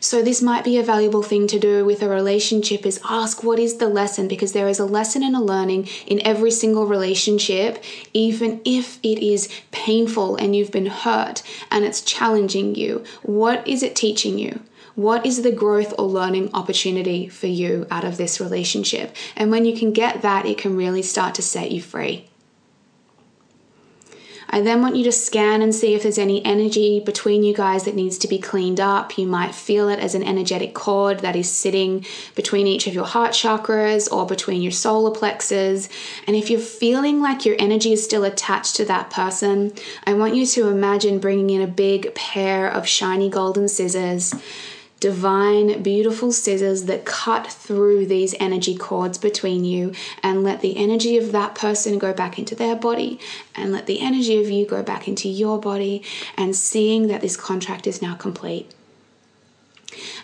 So, 0.00 0.20
this 0.20 0.42
might 0.42 0.64
be 0.64 0.76
a 0.76 0.82
valuable 0.82 1.22
thing 1.22 1.46
to 1.46 1.58
do 1.58 1.82
with 1.82 2.02
a 2.02 2.10
relationship 2.10 2.84
is 2.84 3.00
ask 3.08 3.42
what 3.42 3.58
is 3.58 3.78
the 3.78 3.88
lesson 3.88 4.28
because 4.28 4.52
there 4.52 4.68
is 4.68 4.78
a 4.78 4.84
lesson 4.84 5.22
and 5.22 5.34
a 5.34 5.40
learning 5.40 5.88
in 6.06 6.20
every 6.26 6.50
single 6.50 6.84
relationship, 6.84 7.82
even 8.12 8.60
if 8.66 8.98
it 9.02 9.18
is 9.18 9.48
painful 9.70 10.36
and 10.36 10.54
you've 10.54 10.72
been 10.72 10.92
hurt 11.04 11.42
and 11.70 11.86
it's 11.86 12.02
challenging 12.02 12.74
you. 12.74 13.02
What 13.22 13.66
is 13.66 13.82
it 13.82 13.96
teaching 13.96 14.38
you? 14.38 14.60
What 14.98 15.24
is 15.24 15.42
the 15.42 15.52
growth 15.52 15.94
or 15.96 16.06
learning 16.06 16.50
opportunity 16.54 17.28
for 17.28 17.46
you 17.46 17.86
out 17.88 18.02
of 18.02 18.16
this 18.16 18.40
relationship? 18.40 19.14
And 19.36 19.48
when 19.48 19.64
you 19.64 19.78
can 19.78 19.92
get 19.92 20.22
that, 20.22 20.44
it 20.44 20.58
can 20.58 20.76
really 20.76 21.02
start 21.02 21.36
to 21.36 21.42
set 21.42 21.70
you 21.70 21.80
free. 21.80 22.28
I 24.50 24.60
then 24.60 24.82
want 24.82 24.96
you 24.96 25.04
to 25.04 25.12
scan 25.12 25.62
and 25.62 25.72
see 25.72 25.94
if 25.94 26.02
there's 26.02 26.18
any 26.18 26.44
energy 26.44 26.98
between 26.98 27.44
you 27.44 27.54
guys 27.54 27.84
that 27.84 27.94
needs 27.94 28.18
to 28.18 28.26
be 28.28 28.40
cleaned 28.40 28.80
up. 28.80 29.16
You 29.16 29.26
might 29.28 29.54
feel 29.54 29.88
it 29.88 30.00
as 30.00 30.16
an 30.16 30.24
energetic 30.24 30.74
cord 30.74 31.20
that 31.20 31.36
is 31.36 31.48
sitting 31.48 32.04
between 32.34 32.66
each 32.66 32.88
of 32.88 32.94
your 32.94 33.04
heart 33.04 33.32
chakras 33.32 34.10
or 34.10 34.26
between 34.26 34.62
your 34.62 34.72
solar 34.72 35.12
plexus. 35.12 35.88
And 36.26 36.34
if 36.34 36.50
you're 36.50 36.58
feeling 36.58 37.20
like 37.20 37.44
your 37.44 37.56
energy 37.60 37.92
is 37.92 38.02
still 38.02 38.24
attached 38.24 38.74
to 38.76 38.84
that 38.86 39.10
person, 39.10 39.74
I 40.08 40.14
want 40.14 40.34
you 40.34 40.44
to 40.46 40.66
imagine 40.68 41.20
bringing 41.20 41.50
in 41.50 41.60
a 41.60 41.68
big 41.68 42.16
pair 42.16 42.68
of 42.68 42.88
shiny 42.88 43.28
golden 43.28 43.68
scissors 43.68 44.34
divine, 45.00 45.82
beautiful 45.82 46.32
scissors 46.32 46.84
that 46.84 47.04
cut 47.04 47.46
through 47.46 48.06
these 48.06 48.34
energy 48.40 48.76
cords 48.76 49.16
between 49.16 49.64
you 49.64 49.92
and 50.22 50.42
let 50.42 50.60
the 50.60 50.76
energy 50.76 51.16
of 51.16 51.30
that 51.32 51.54
person 51.54 51.98
go 51.98 52.12
back 52.12 52.38
into 52.38 52.54
their 52.54 52.74
body 52.74 53.20
and 53.54 53.70
let 53.70 53.86
the 53.86 54.00
energy 54.00 54.42
of 54.42 54.50
you 54.50 54.66
go 54.66 54.82
back 54.82 55.06
into 55.06 55.28
your 55.28 55.60
body 55.60 56.02
and 56.36 56.56
seeing 56.56 57.06
that 57.06 57.20
this 57.20 57.36
contract 57.36 57.86
is 57.86 58.02
now 58.02 58.14
complete. 58.14 58.74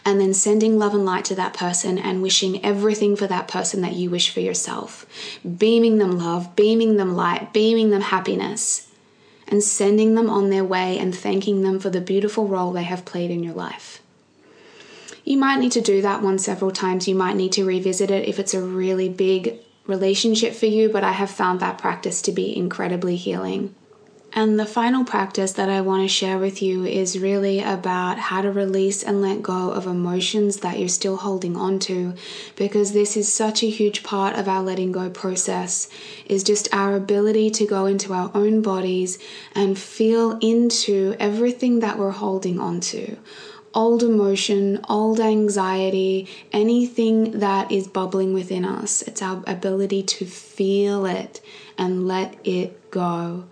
and 0.04 0.20
then 0.20 0.34
sending 0.34 0.78
love 0.78 0.94
and 0.94 1.06
light 1.06 1.24
to 1.24 1.34
that 1.34 1.54
person 1.54 1.98
and 1.98 2.20
wishing 2.22 2.62
everything 2.62 3.16
for 3.16 3.26
that 3.26 3.48
person 3.48 3.80
that 3.80 3.94
you 3.94 4.10
wish 4.10 4.28
for 4.30 4.40
yourself. 4.40 5.06
Beaming 5.58 5.96
them 5.96 6.18
love, 6.18 6.54
beaming 6.54 6.96
them 6.96 7.16
light, 7.16 7.52
beaming 7.54 7.88
them 7.90 8.02
happiness, 8.02 8.88
and 9.48 9.62
sending 9.62 10.14
them 10.14 10.28
on 10.28 10.50
their 10.50 10.62
way 10.62 10.98
and 10.98 11.14
thanking 11.14 11.62
them 11.62 11.80
for 11.80 11.88
the 11.90 12.00
beautiful 12.00 12.46
role 12.46 12.72
they 12.72 12.82
have 12.82 13.06
played 13.06 13.30
in 13.30 13.42
your 13.42 13.54
life. 13.54 14.02
You 15.24 15.38
might 15.38 15.58
need 15.58 15.72
to 15.72 15.80
do 15.80 16.02
that 16.02 16.22
one 16.22 16.38
several 16.38 16.70
times. 16.70 17.08
You 17.08 17.14
might 17.14 17.36
need 17.36 17.52
to 17.52 17.64
revisit 17.64 18.10
it 18.10 18.28
if 18.28 18.38
it's 18.38 18.54
a 18.54 18.62
really 18.62 19.08
big 19.08 19.58
relationship 19.86 20.54
for 20.54 20.66
you, 20.66 20.88
but 20.88 21.02
I 21.02 21.12
have 21.12 21.30
found 21.30 21.60
that 21.60 21.78
practice 21.78 22.20
to 22.22 22.32
be 22.32 22.54
incredibly 22.56 23.16
healing. 23.16 23.74
And 24.36 24.58
the 24.58 24.66
final 24.66 25.04
practice 25.04 25.52
that 25.52 25.68
I 25.68 25.80
want 25.80 26.02
to 26.02 26.08
share 26.08 26.38
with 26.38 26.60
you 26.60 26.84
is 26.84 27.20
really 27.20 27.60
about 27.60 28.18
how 28.18 28.42
to 28.42 28.50
release 28.50 29.04
and 29.04 29.22
let 29.22 29.42
go 29.42 29.70
of 29.70 29.86
emotions 29.86 30.56
that 30.56 30.76
you're 30.76 30.88
still 30.88 31.16
holding 31.16 31.56
on 31.56 31.78
to 31.80 32.14
because 32.56 32.92
this 32.92 33.16
is 33.16 33.32
such 33.32 33.62
a 33.62 33.70
huge 33.70 34.02
part 34.02 34.34
of 34.34 34.48
our 34.48 34.60
letting 34.60 34.90
go 34.90 35.08
process 35.08 35.88
is 36.26 36.42
just 36.42 36.68
our 36.74 36.96
ability 36.96 37.48
to 37.50 37.64
go 37.64 37.86
into 37.86 38.12
our 38.12 38.32
own 38.34 38.60
bodies 38.60 39.20
and 39.54 39.78
feel 39.78 40.36
into 40.40 41.14
everything 41.20 41.78
that 41.78 41.96
we're 41.96 42.10
holding 42.10 42.58
on 42.58 42.80
to 42.80 43.16
old 43.74 44.02
emotion, 44.02 44.80
old 44.88 45.20
anxiety, 45.20 46.28
anything 46.52 47.40
that 47.40 47.70
is 47.70 47.88
bubbling 47.88 48.32
within 48.32 48.64
us. 48.64 49.02
It's 49.02 49.22
our 49.22 49.42
ability 49.46 50.02
to 50.04 50.24
feel 50.26 51.06
it 51.06 51.40
and 51.76 52.06
let 52.06 52.34
it 52.44 52.90
go. 52.90 53.44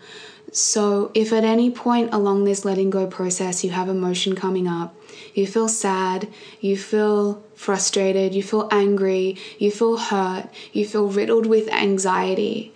So, 0.52 1.10
if 1.14 1.32
at 1.32 1.44
any 1.44 1.70
point 1.70 2.12
along 2.12 2.44
this 2.44 2.64
letting 2.64 2.90
go 2.90 3.06
process 3.06 3.64
you 3.64 3.70
have 3.70 3.88
emotion 3.88 4.34
coming 4.36 4.68
up, 4.68 4.94
you 5.34 5.46
feel 5.46 5.68
sad, 5.68 6.28
you 6.60 6.76
feel 6.76 7.42
frustrated, 7.54 8.34
you 8.34 8.42
feel 8.42 8.68
angry, 8.70 9.38
you 9.58 9.70
feel 9.70 9.96
hurt, 9.96 10.48
you 10.72 10.84
feel 10.84 11.08
riddled 11.08 11.46
with 11.46 11.72
anxiety, 11.72 12.74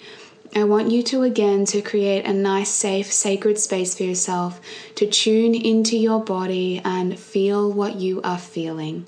I 0.56 0.64
want 0.64 0.90
you 0.90 1.02
to 1.02 1.20
again 1.20 1.66
to 1.66 1.82
create 1.82 2.24
a 2.24 2.32
nice 2.32 2.70
safe 2.70 3.12
sacred 3.12 3.58
space 3.58 3.94
for 3.94 4.04
yourself 4.04 4.58
to 4.94 5.06
tune 5.06 5.54
into 5.54 5.98
your 5.98 6.24
body 6.24 6.80
and 6.82 7.18
feel 7.18 7.70
what 7.70 7.96
you 7.96 8.22
are 8.22 8.38
feeling. 8.38 9.06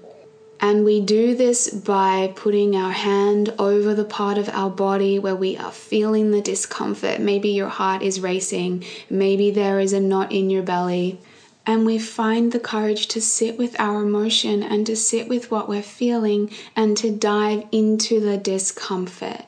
And 0.61 0.85
we 0.85 1.01
do 1.01 1.35
this 1.35 1.71
by 1.71 2.35
putting 2.37 2.77
our 2.77 2.93
hand 2.93 3.55
over 3.59 3.95
the 3.95 4.05
part 4.05 4.37
of 4.37 4.51
our 4.51 4.69
body 4.69 5.19
where 5.19 5.35
we 5.35 5.57
are 5.57 5.73
feeling 5.73 6.33
the 6.33 6.43
discomfort. 6.43 7.19
Maybe 7.19 7.49
your 7.49 7.71
heart 7.71 8.03
is 8.03 8.21
racing, 8.21 8.85
maybe 9.09 9.51
there 9.51 9.81
is 9.81 9.95
a 9.95 10.01
knot 10.01 10.31
in 10.31 10.51
your 10.51 10.63
belly. 10.63 11.19
And 11.65 11.87
we 11.87 11.99
find 11.99 12.53
the 12.53 12.61
courage 12.61 13.09
to 13.09 13.23
sit 13.23 13.57
with 13.57 13.75
our 13.81 14.03
emotion 14.03 14.63
and 14.63 14.85
to 14.87 14.95
sit 14.95 15.29
with 15.29 15.51
what 15.51 15.67
we're 15.67 15.81
feeling 15.81 16.51
and 16.77 16.95
to 16.99 17.11
dive 17.11 17.65
into 17.73 18.21
the 18.21 18.37
discomfort. 18.37 19.48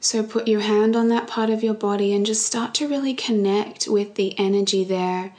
So 0.00 0.22
put 0.22 0.48
your 0.48 0.60
hand 0.60 0.96
on 0.96 1.08
that 1.08 1.26
part 1.26 1.50
of 1.50 1.62
your 1.62 1.74
body 1.74 2.14
and 2.14 2.24
just 2.24 2.46
start 2.46 2.74
to 2.74 2.88
really 2.88 3.12
connect 3.12 3.86
with 3.86 4.14
the 4.14 4.38
energy 4.38 4.82
there. 4.82 5.34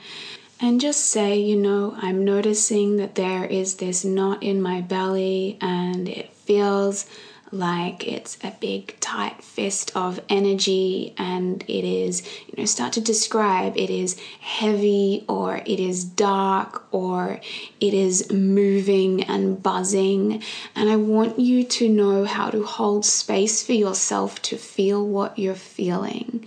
And 0.60 0.80
just 0.80 1.04
say, 1.04 1.40
you 1.40 1.56
know, 1.56 1.96
I'm 2.00 2.24
noticing 2.24 2.96
that 2.98 3.16
there 3.16 3.44
is 3.44 3.76
this 3.76 4.04
knot 4.04 4.40
in 4.40 4.62
my 4.62 4.80
belly 4.80 5.58
and 5.60 6.08
it 6.08 6.32
feels 6.32 7.06
like 7.52 8.08
it's 8.08 8.38
a 8.42 8.50
big 8.60 8.98
tight 8.98 9.44
fist 9.44 9.94
of 9.94 10.18
energy 10.30 11.14
and 11.18 11.62
it 11.68 11.84
is 11.84 12.22
you 12.46 12.54
know 12.56 12.64
start 12.64 12.94
to 12.94 13.00
describe 13.00 13.76
it 13.76 13.90
is 13.90 14.18
heavy 14.40 15.22
or 15.28 15.58
it 15.66 15.78
is 15.78 16.02
dark 16.02 16.86
or 16.92 17.38
it 17.78 17.92
is 17.92 18.30
moving 18.32 19.22
and 19.24 19.62
buzzing. 19.62 20.42
And 20.74 20.88
i 20.88 20.96
want 20.96 21.38
you 21.38 21.62
to 21.64 21.88
know 21.88 22.24
how 22.24 22.48
to 22.50 22.62
hold 22.64 23.04
space 23.04 23.62
for 23.62 23.72
yourself 23.72 24.40
to 24.42 24.56
feel 24.56 25.06
what 25.06 25.38
you're 25.38 25.54
feeling. 25.54 26.46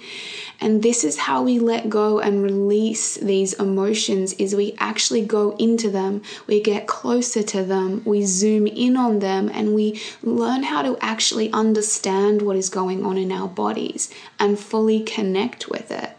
And 0.59 0.81
this 0.81 1.03
is 1.03 1.17
how 1.17 1.43
we 1.43 1.59
let 1.59 1.89
go 1.89 2.19
and 2.19 2.41
release 2.41 3.15
these 3.15 3.53
emotions 3.53 4.33
is 4.33 4.55
we 4.55 4.73
actually 4.79 5.25
go 5.25 5.55
into 5.57 5.91
them, 5.91 6.23
we 6.47 6.61
get 6.61 6.87
closer 6.87 7.43
to 7.43 7.63
them, 7.63 8.01
we 8.05 8.23
zoom 8.23 8.65
in 8.65 8.95
on 8.95 9.19
them 9.19 9.49
and 9.53 9.75
we 9.75 10.01
learn 10.23 10.63
how 10.63 10.81
actually 11.01 11.51
understand 11.51 12.41
what 12.41 12.55
is 12.55 12.69
going 12.69 13.05
on 13.05 13.17
in 13.17 13.31
our 13.31 13.47
bodies 13.47 14.09
and 14.39 14.59
fully 14.59 15.01
connect 15.01 15.69
with 15.69 15.91
it. 15.91 16.11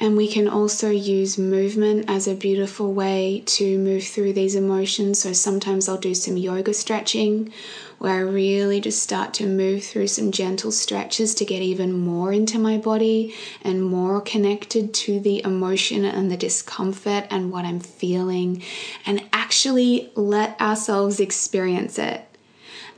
And 0.00 0.16
we 0.16 0.26
can 0.26 0.48
also 0.48 0.90
use 0.90 1.38
movement 1.38 2.06
as 2.08 2.26
a 2.26 2.34
beautiful 2.34 2.92
way 2.92 3.44
to 3.46 3.78
move 3.78 4.02
through 4.02 4.32
these 4.32 4.56
emotions. 4.56 5.20
So 5.20 5.32
sometimes 5.32 5.88
I'll 5.88 5.96
do 5.96 6.12
some 6.12 6.36
yoga 6.36 6.74
stretching 6.74 7.52
where 7.98 8.14
I 8.14 8.20
really 8.20 8.80
just 8.80 9.00
start 9.00 9.32
to 9.34 9.46
move 9.46 9.84
through 9.84 10.08
some 10.08 10.32
gentle 10.32 10.72
stretches 10.72 11.36
to 11.36 11.44
get 11.44 11.62
even 11.62 11.92
more 11.92 12.32
into 12.32 12.58
my 12.58 12.78
body 12.78 13.32
and 13.62 13.84
more 13.84 14.20
connected 14.20 14.92
to 14.92 15.20
the 15.20 15.40
emotion 15.44 16.04
and 16.04 16.28
the 16.28 16.36
discomfort 16.36 17.28
and 17.30 17.52
what 17.52 17.64
I'm 17.64 17.78
feeling, 17.78 18.60
and 19.06 19.22
actually 19.32 20.10
let 20.16 20.60
ourselves 20.60 21.20
experience 21.20 21.96
it 21.96 22.26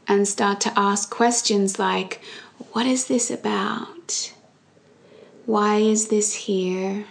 and 0.06 0.26
start 0.26 0.60
to 0.62 0.78
ask 0.78 1.10
questions 1.10 1.78
like, 1.78 2.20
What 2.72 2.86
is 2.86 3.06
this 3.06 3.30
about? 3.30 4.32
Why 5.46 5.76
is 5.76 6.08
this 6.08 6.32
here? 6.34 7.04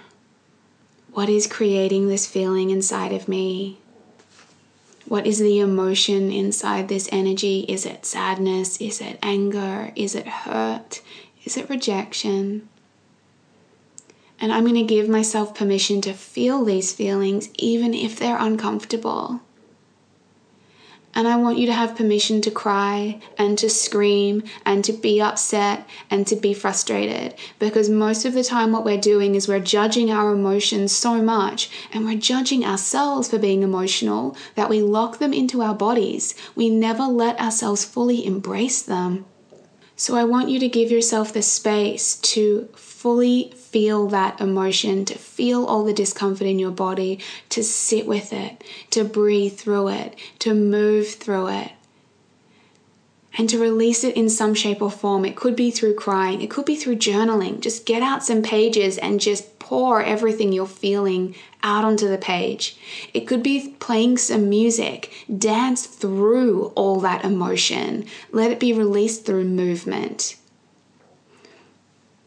What 1.11 1.29
is 1.29 1.45
creating 1.45 2.07
this 2.07 2.25
feeling 2.25 2.71
inside 2.71 3.13
of 3.13 3.27
me? 3.27 3.77
What 5.05 5.27
is 5.27 5.37
the 5.37 5.59
emotion 5.59 6.31
inside 6.31 6.87
this 6.87 7.07
energy? 7.11 7.65
Is 7.67 7.85
it 7.85 8.05
sadness? 8.05 8.81
Is 8.81 9.01
it 9.01 9.19
anger? 9.21 9.91
Is 9.95 10.15
it 10.15 10.27
hurt? 10.27 11.01
Is 11.45 11.57
it 11.57 11.69
rejection? 11.69 12.67
And 14.39 14.51
I'm 14.51 14.63
going 14.63 14.75
to 14.75 14.83
give 14.83 15.07
myself 15.07 15.53
permission 15.53 16.01
to 16.01 16.13
feel 16.13 16.65
these 16.65 16.91
feelings 16.91 17.49
even 17.59 17.93
if 17.93 18.17
they're 18.17 18.39
uncomfortable. 18.39 19.41
And 21.15 21.27
I 21.27 21.35
want 21.35 21.59
you 21.59 21.67
to 21.67 21.73
have 21.73 21.95
permission 21.95 22.41
to 22.41 22.51
cry 22.51 23.21
and 23.37 23.57
to 23.59 23.69
scream 23.69 24.43
and 24.65 24.83
to 24.85 24.93
be 24.93 25.21
upset 25.21 25.87
and 26.09 26.25
to 26.27 26.35
be 26.35 26.53
frustrated. 26.53 27.35
Because 27.59 27.89
most 27.89 28.25
of 28.25 28.33
the 28.33 28.43
time, 28.43 28.71
what 28.71 28.83
we're 28.83 28.99
doing 28.99 29.35
is 29.35 29.47
we're 29.47 29.59
judging 29.59 30.09
our 30.09 30.31
emotions 30.31 30.91
so 30.91 31.21
much 31.21 31.69
and 31.93 32.05
we're 32.05 32.17
judging 32.17 32.65
ourselves 32.65 33.29
for 33.29 33.37
being 33.37 33.61
emotional 33.61 34.35
that 34.55 34.69
we 34.69 34.81
lock 34.81 35.19
them 35.19 35.33
into 35.33 35.61
our 35.61 35.75
bodies. 35.75 36.33
We 36.55 36.69
never 36.69 37.03
let 37.03 37.39
ourselves 37.39 37.85
fully 37.85 38.25
embrace 38.25 38.81
them. 38.81 39.25
So 39.95 40.15
I 40.15 40.23
want 40.23 40.49
you 40.49 40.59
to 40.59 40.67
give 40.67 40.89
yourself 40.89 41.31
the 41.31 41.43
space 41.43 42.15
to 42.15 42.67
fully 42.75 43.53
feel 43.73 44.05
that 44.07 44.39
emotion, 44.39 45.03
to 45.03 45.17
feel 45.17 45.65
all 45.65 45.83
the 45.83 45.93
discomfort 45.93 46.45
in 46.45 46.59
your 46.59 46.71
body, 46.71 47.19
to 47.49 47.63
sit 47.63 48.05
with 48.05 48.31
it, 48.31 48.63
to 48.91 49.03
breathe 49.03 49.57
through 49.57 49.87
it, 49.87 50.15
to 50.37 50.53
move 50.53 51.15
through 51.15 51.47
it, 51.47 51.71
and 53.35 53.49
to 53.49 53.57
release 53.57 54.03
it 54.03 54.15
in 54.15 54.29
some 54.29 54.53
shape 54.53 54.79
or 54.79 54.91
form. 54.91 55.25
It 55.25 55.35
could 55.35 55.55
be 55.55 55.71
through 55.71 55.95
crying, 55.95 56.43
it 56.43 56.51
could 56.51 56.65
be 56.65 56.75
through 56.75 56.97
journaling. 56.97 57.61
Just 57.61 57.87
get 57.87 58.03
out 58.03 58.23
some 58.23 58.43
pages 58.43 58.99
and 58.99 59.19
just 59.19 59.57
pour 59.57 60.03
everything 60.03 60.53
you're 60.53 60.67
feeling 60.67 61.33
out 61.63 61.83
onto 61.83 62.07
the 62.07 62.19
page. 62.19 62.77
It 63.11 63.21
could 63.21 63.41
be 63.41 63.75
playing 63.79 64.19
some 64.19 64.49
music, 64.49 65.11
dance 65.35 65.87
through 65.87 66.67
all 66.75 66.99
that 66.99 67.25
emotion, 67.25 68.05
let 68.31 68.51
it 68.51 68.59
be 68.59 68.71
released 68.71 69.25
through 69.25 69.45
movement. 69.45 70.35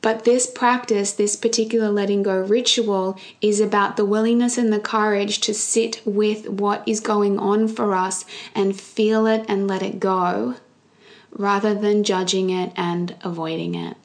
But 0.06 0.22
this 0.22 0.46
practice, 0.46 1.10
this 1.10 1.34
particular 1.34 1.90
letting 1.90 2.22
go 2.22 2.38
ritual, 2.38 3.18
is 3.40 3.58
about 3.58 3.96
the 3.96 4.04
willingness 4.04 4.56
and 4.56 4.72
the 4.72 4.78
courage 4.78 5.40
to 5.40 5.52
sit 5.52 6.00
with 6.04 6.48
what 6.48 6.84
is 6.86 7.00
going 7.00 7.40
on 7.40 7.66
for 7.66 7.92
us 7.92 8.24
and 8.54 8.80
feel 8.80 9.26
it 9.26 9.44
and 9.48 9.66
let 9.66 9.82
it 9.82 9.98
go, 9.98 10.54
rather 11.32 11.74
than 11.74 12.04
judging 12.04 12.50
it 12.50 12.72
and 12.76 13.16
avoiding 13.24 13.74
it. 13.74 13.96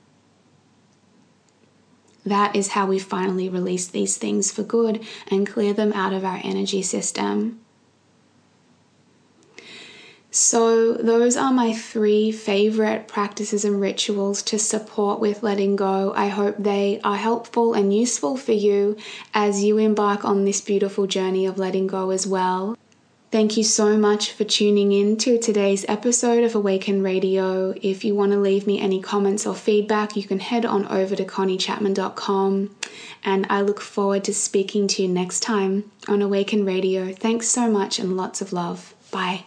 That 2.26 2.56
is 2.56 2.70
how 2.70 2.88
we 2.88 2.98
finally 2.98 3.48
release 3.48 3.86
these 3.86 4.18
things 4.18 4.52
for 4.52 4.64
good 4.64 5.06
and 5.28 5.46
clear 5.46 5.72
them 5.72 5.94
out 5.94 6.14
of 6.14 6.26
our 6.26 6.42
energy 6.44 6.82
system. 6.82 7.61
So, 10.34 10.94
those 10.94 11.36
are 11.36 11.52
my 11.52 11.74
three 11.74 12.32
favorite 12.32 13.10
practices 13.10 13.66
and 13.66 13.82
rituals 13.82 14.42
to 14.44 14.58
support 14.58 15.20
with 15.20 15.44
letting 15.44 15.76
go. 15.76 16.14
I 16.16 16.30
hope 16.30 16.56
they 16.58 17.02
are 17.04 17.18
helpful 17.18 17.74
and 17.74 17.94
useful 17.94 18.38
for 18.38 18.54
you 18.54 18.96
as 19.34 19.62
you 19.62 19.78
embark 19.78 20.24
on 20.24 20.46
this 20.46 20.62
beautiful 20.62 21.06
journey 21.06 21.46
of 21.46 21.60
letting 21.60 21.86
go 21.86 22.12
as 22.12 22.26
well. 22.26 22.78
Thank 23.30 23.56
you 23.56 23.64
so 23.64 23.98
much 23.98 24.32
for 24.32 24.46
tuning 24.46 24.94
in 24.94 25.18
to 25.18 25.38
today's 25.38 25.86
episode 25.88 26.46
of 26.46 26.56
Awaken 26.56 27.02
Radio. 27.02 27.74
If 27.82 28.06
you 28.06 28.16
want 28.16 28.32
to 28.32 28.38
leave 28.38 28.68
me 28.68 28.80
any 28.80 29.02
comments 29.02 29.46
or 29.46 29.56
feedback, 29.56 30.16
you 30.16 30.24
can 30.24 30.40
head 30.40 30.66
on 30.66 30.86
over 30.88 31.16
to 31.16 31.26
conniechapman.com. 31.26 32.76
And 33.24 33.48
I 33.50 33.62
look 33.62 33.82
forward 33.82 34.26
to 34.26 34.34
speaking 34.34 34.88
to 34.90 35.02
you 35.02 35.08
next 35.10 35.42
time 35.42 35.92
on 36.08 36.22
Awaken 36.22 36.66
Radio. 36.66 37.14
Thanks 37.14 37.48
so 37.48 37.70
much 37.70 38.00
and 38.00 38.16
lots 38.16 38.42
of 38.42 38.52
love. 38.54 38.94
Bye. 39.12 39.46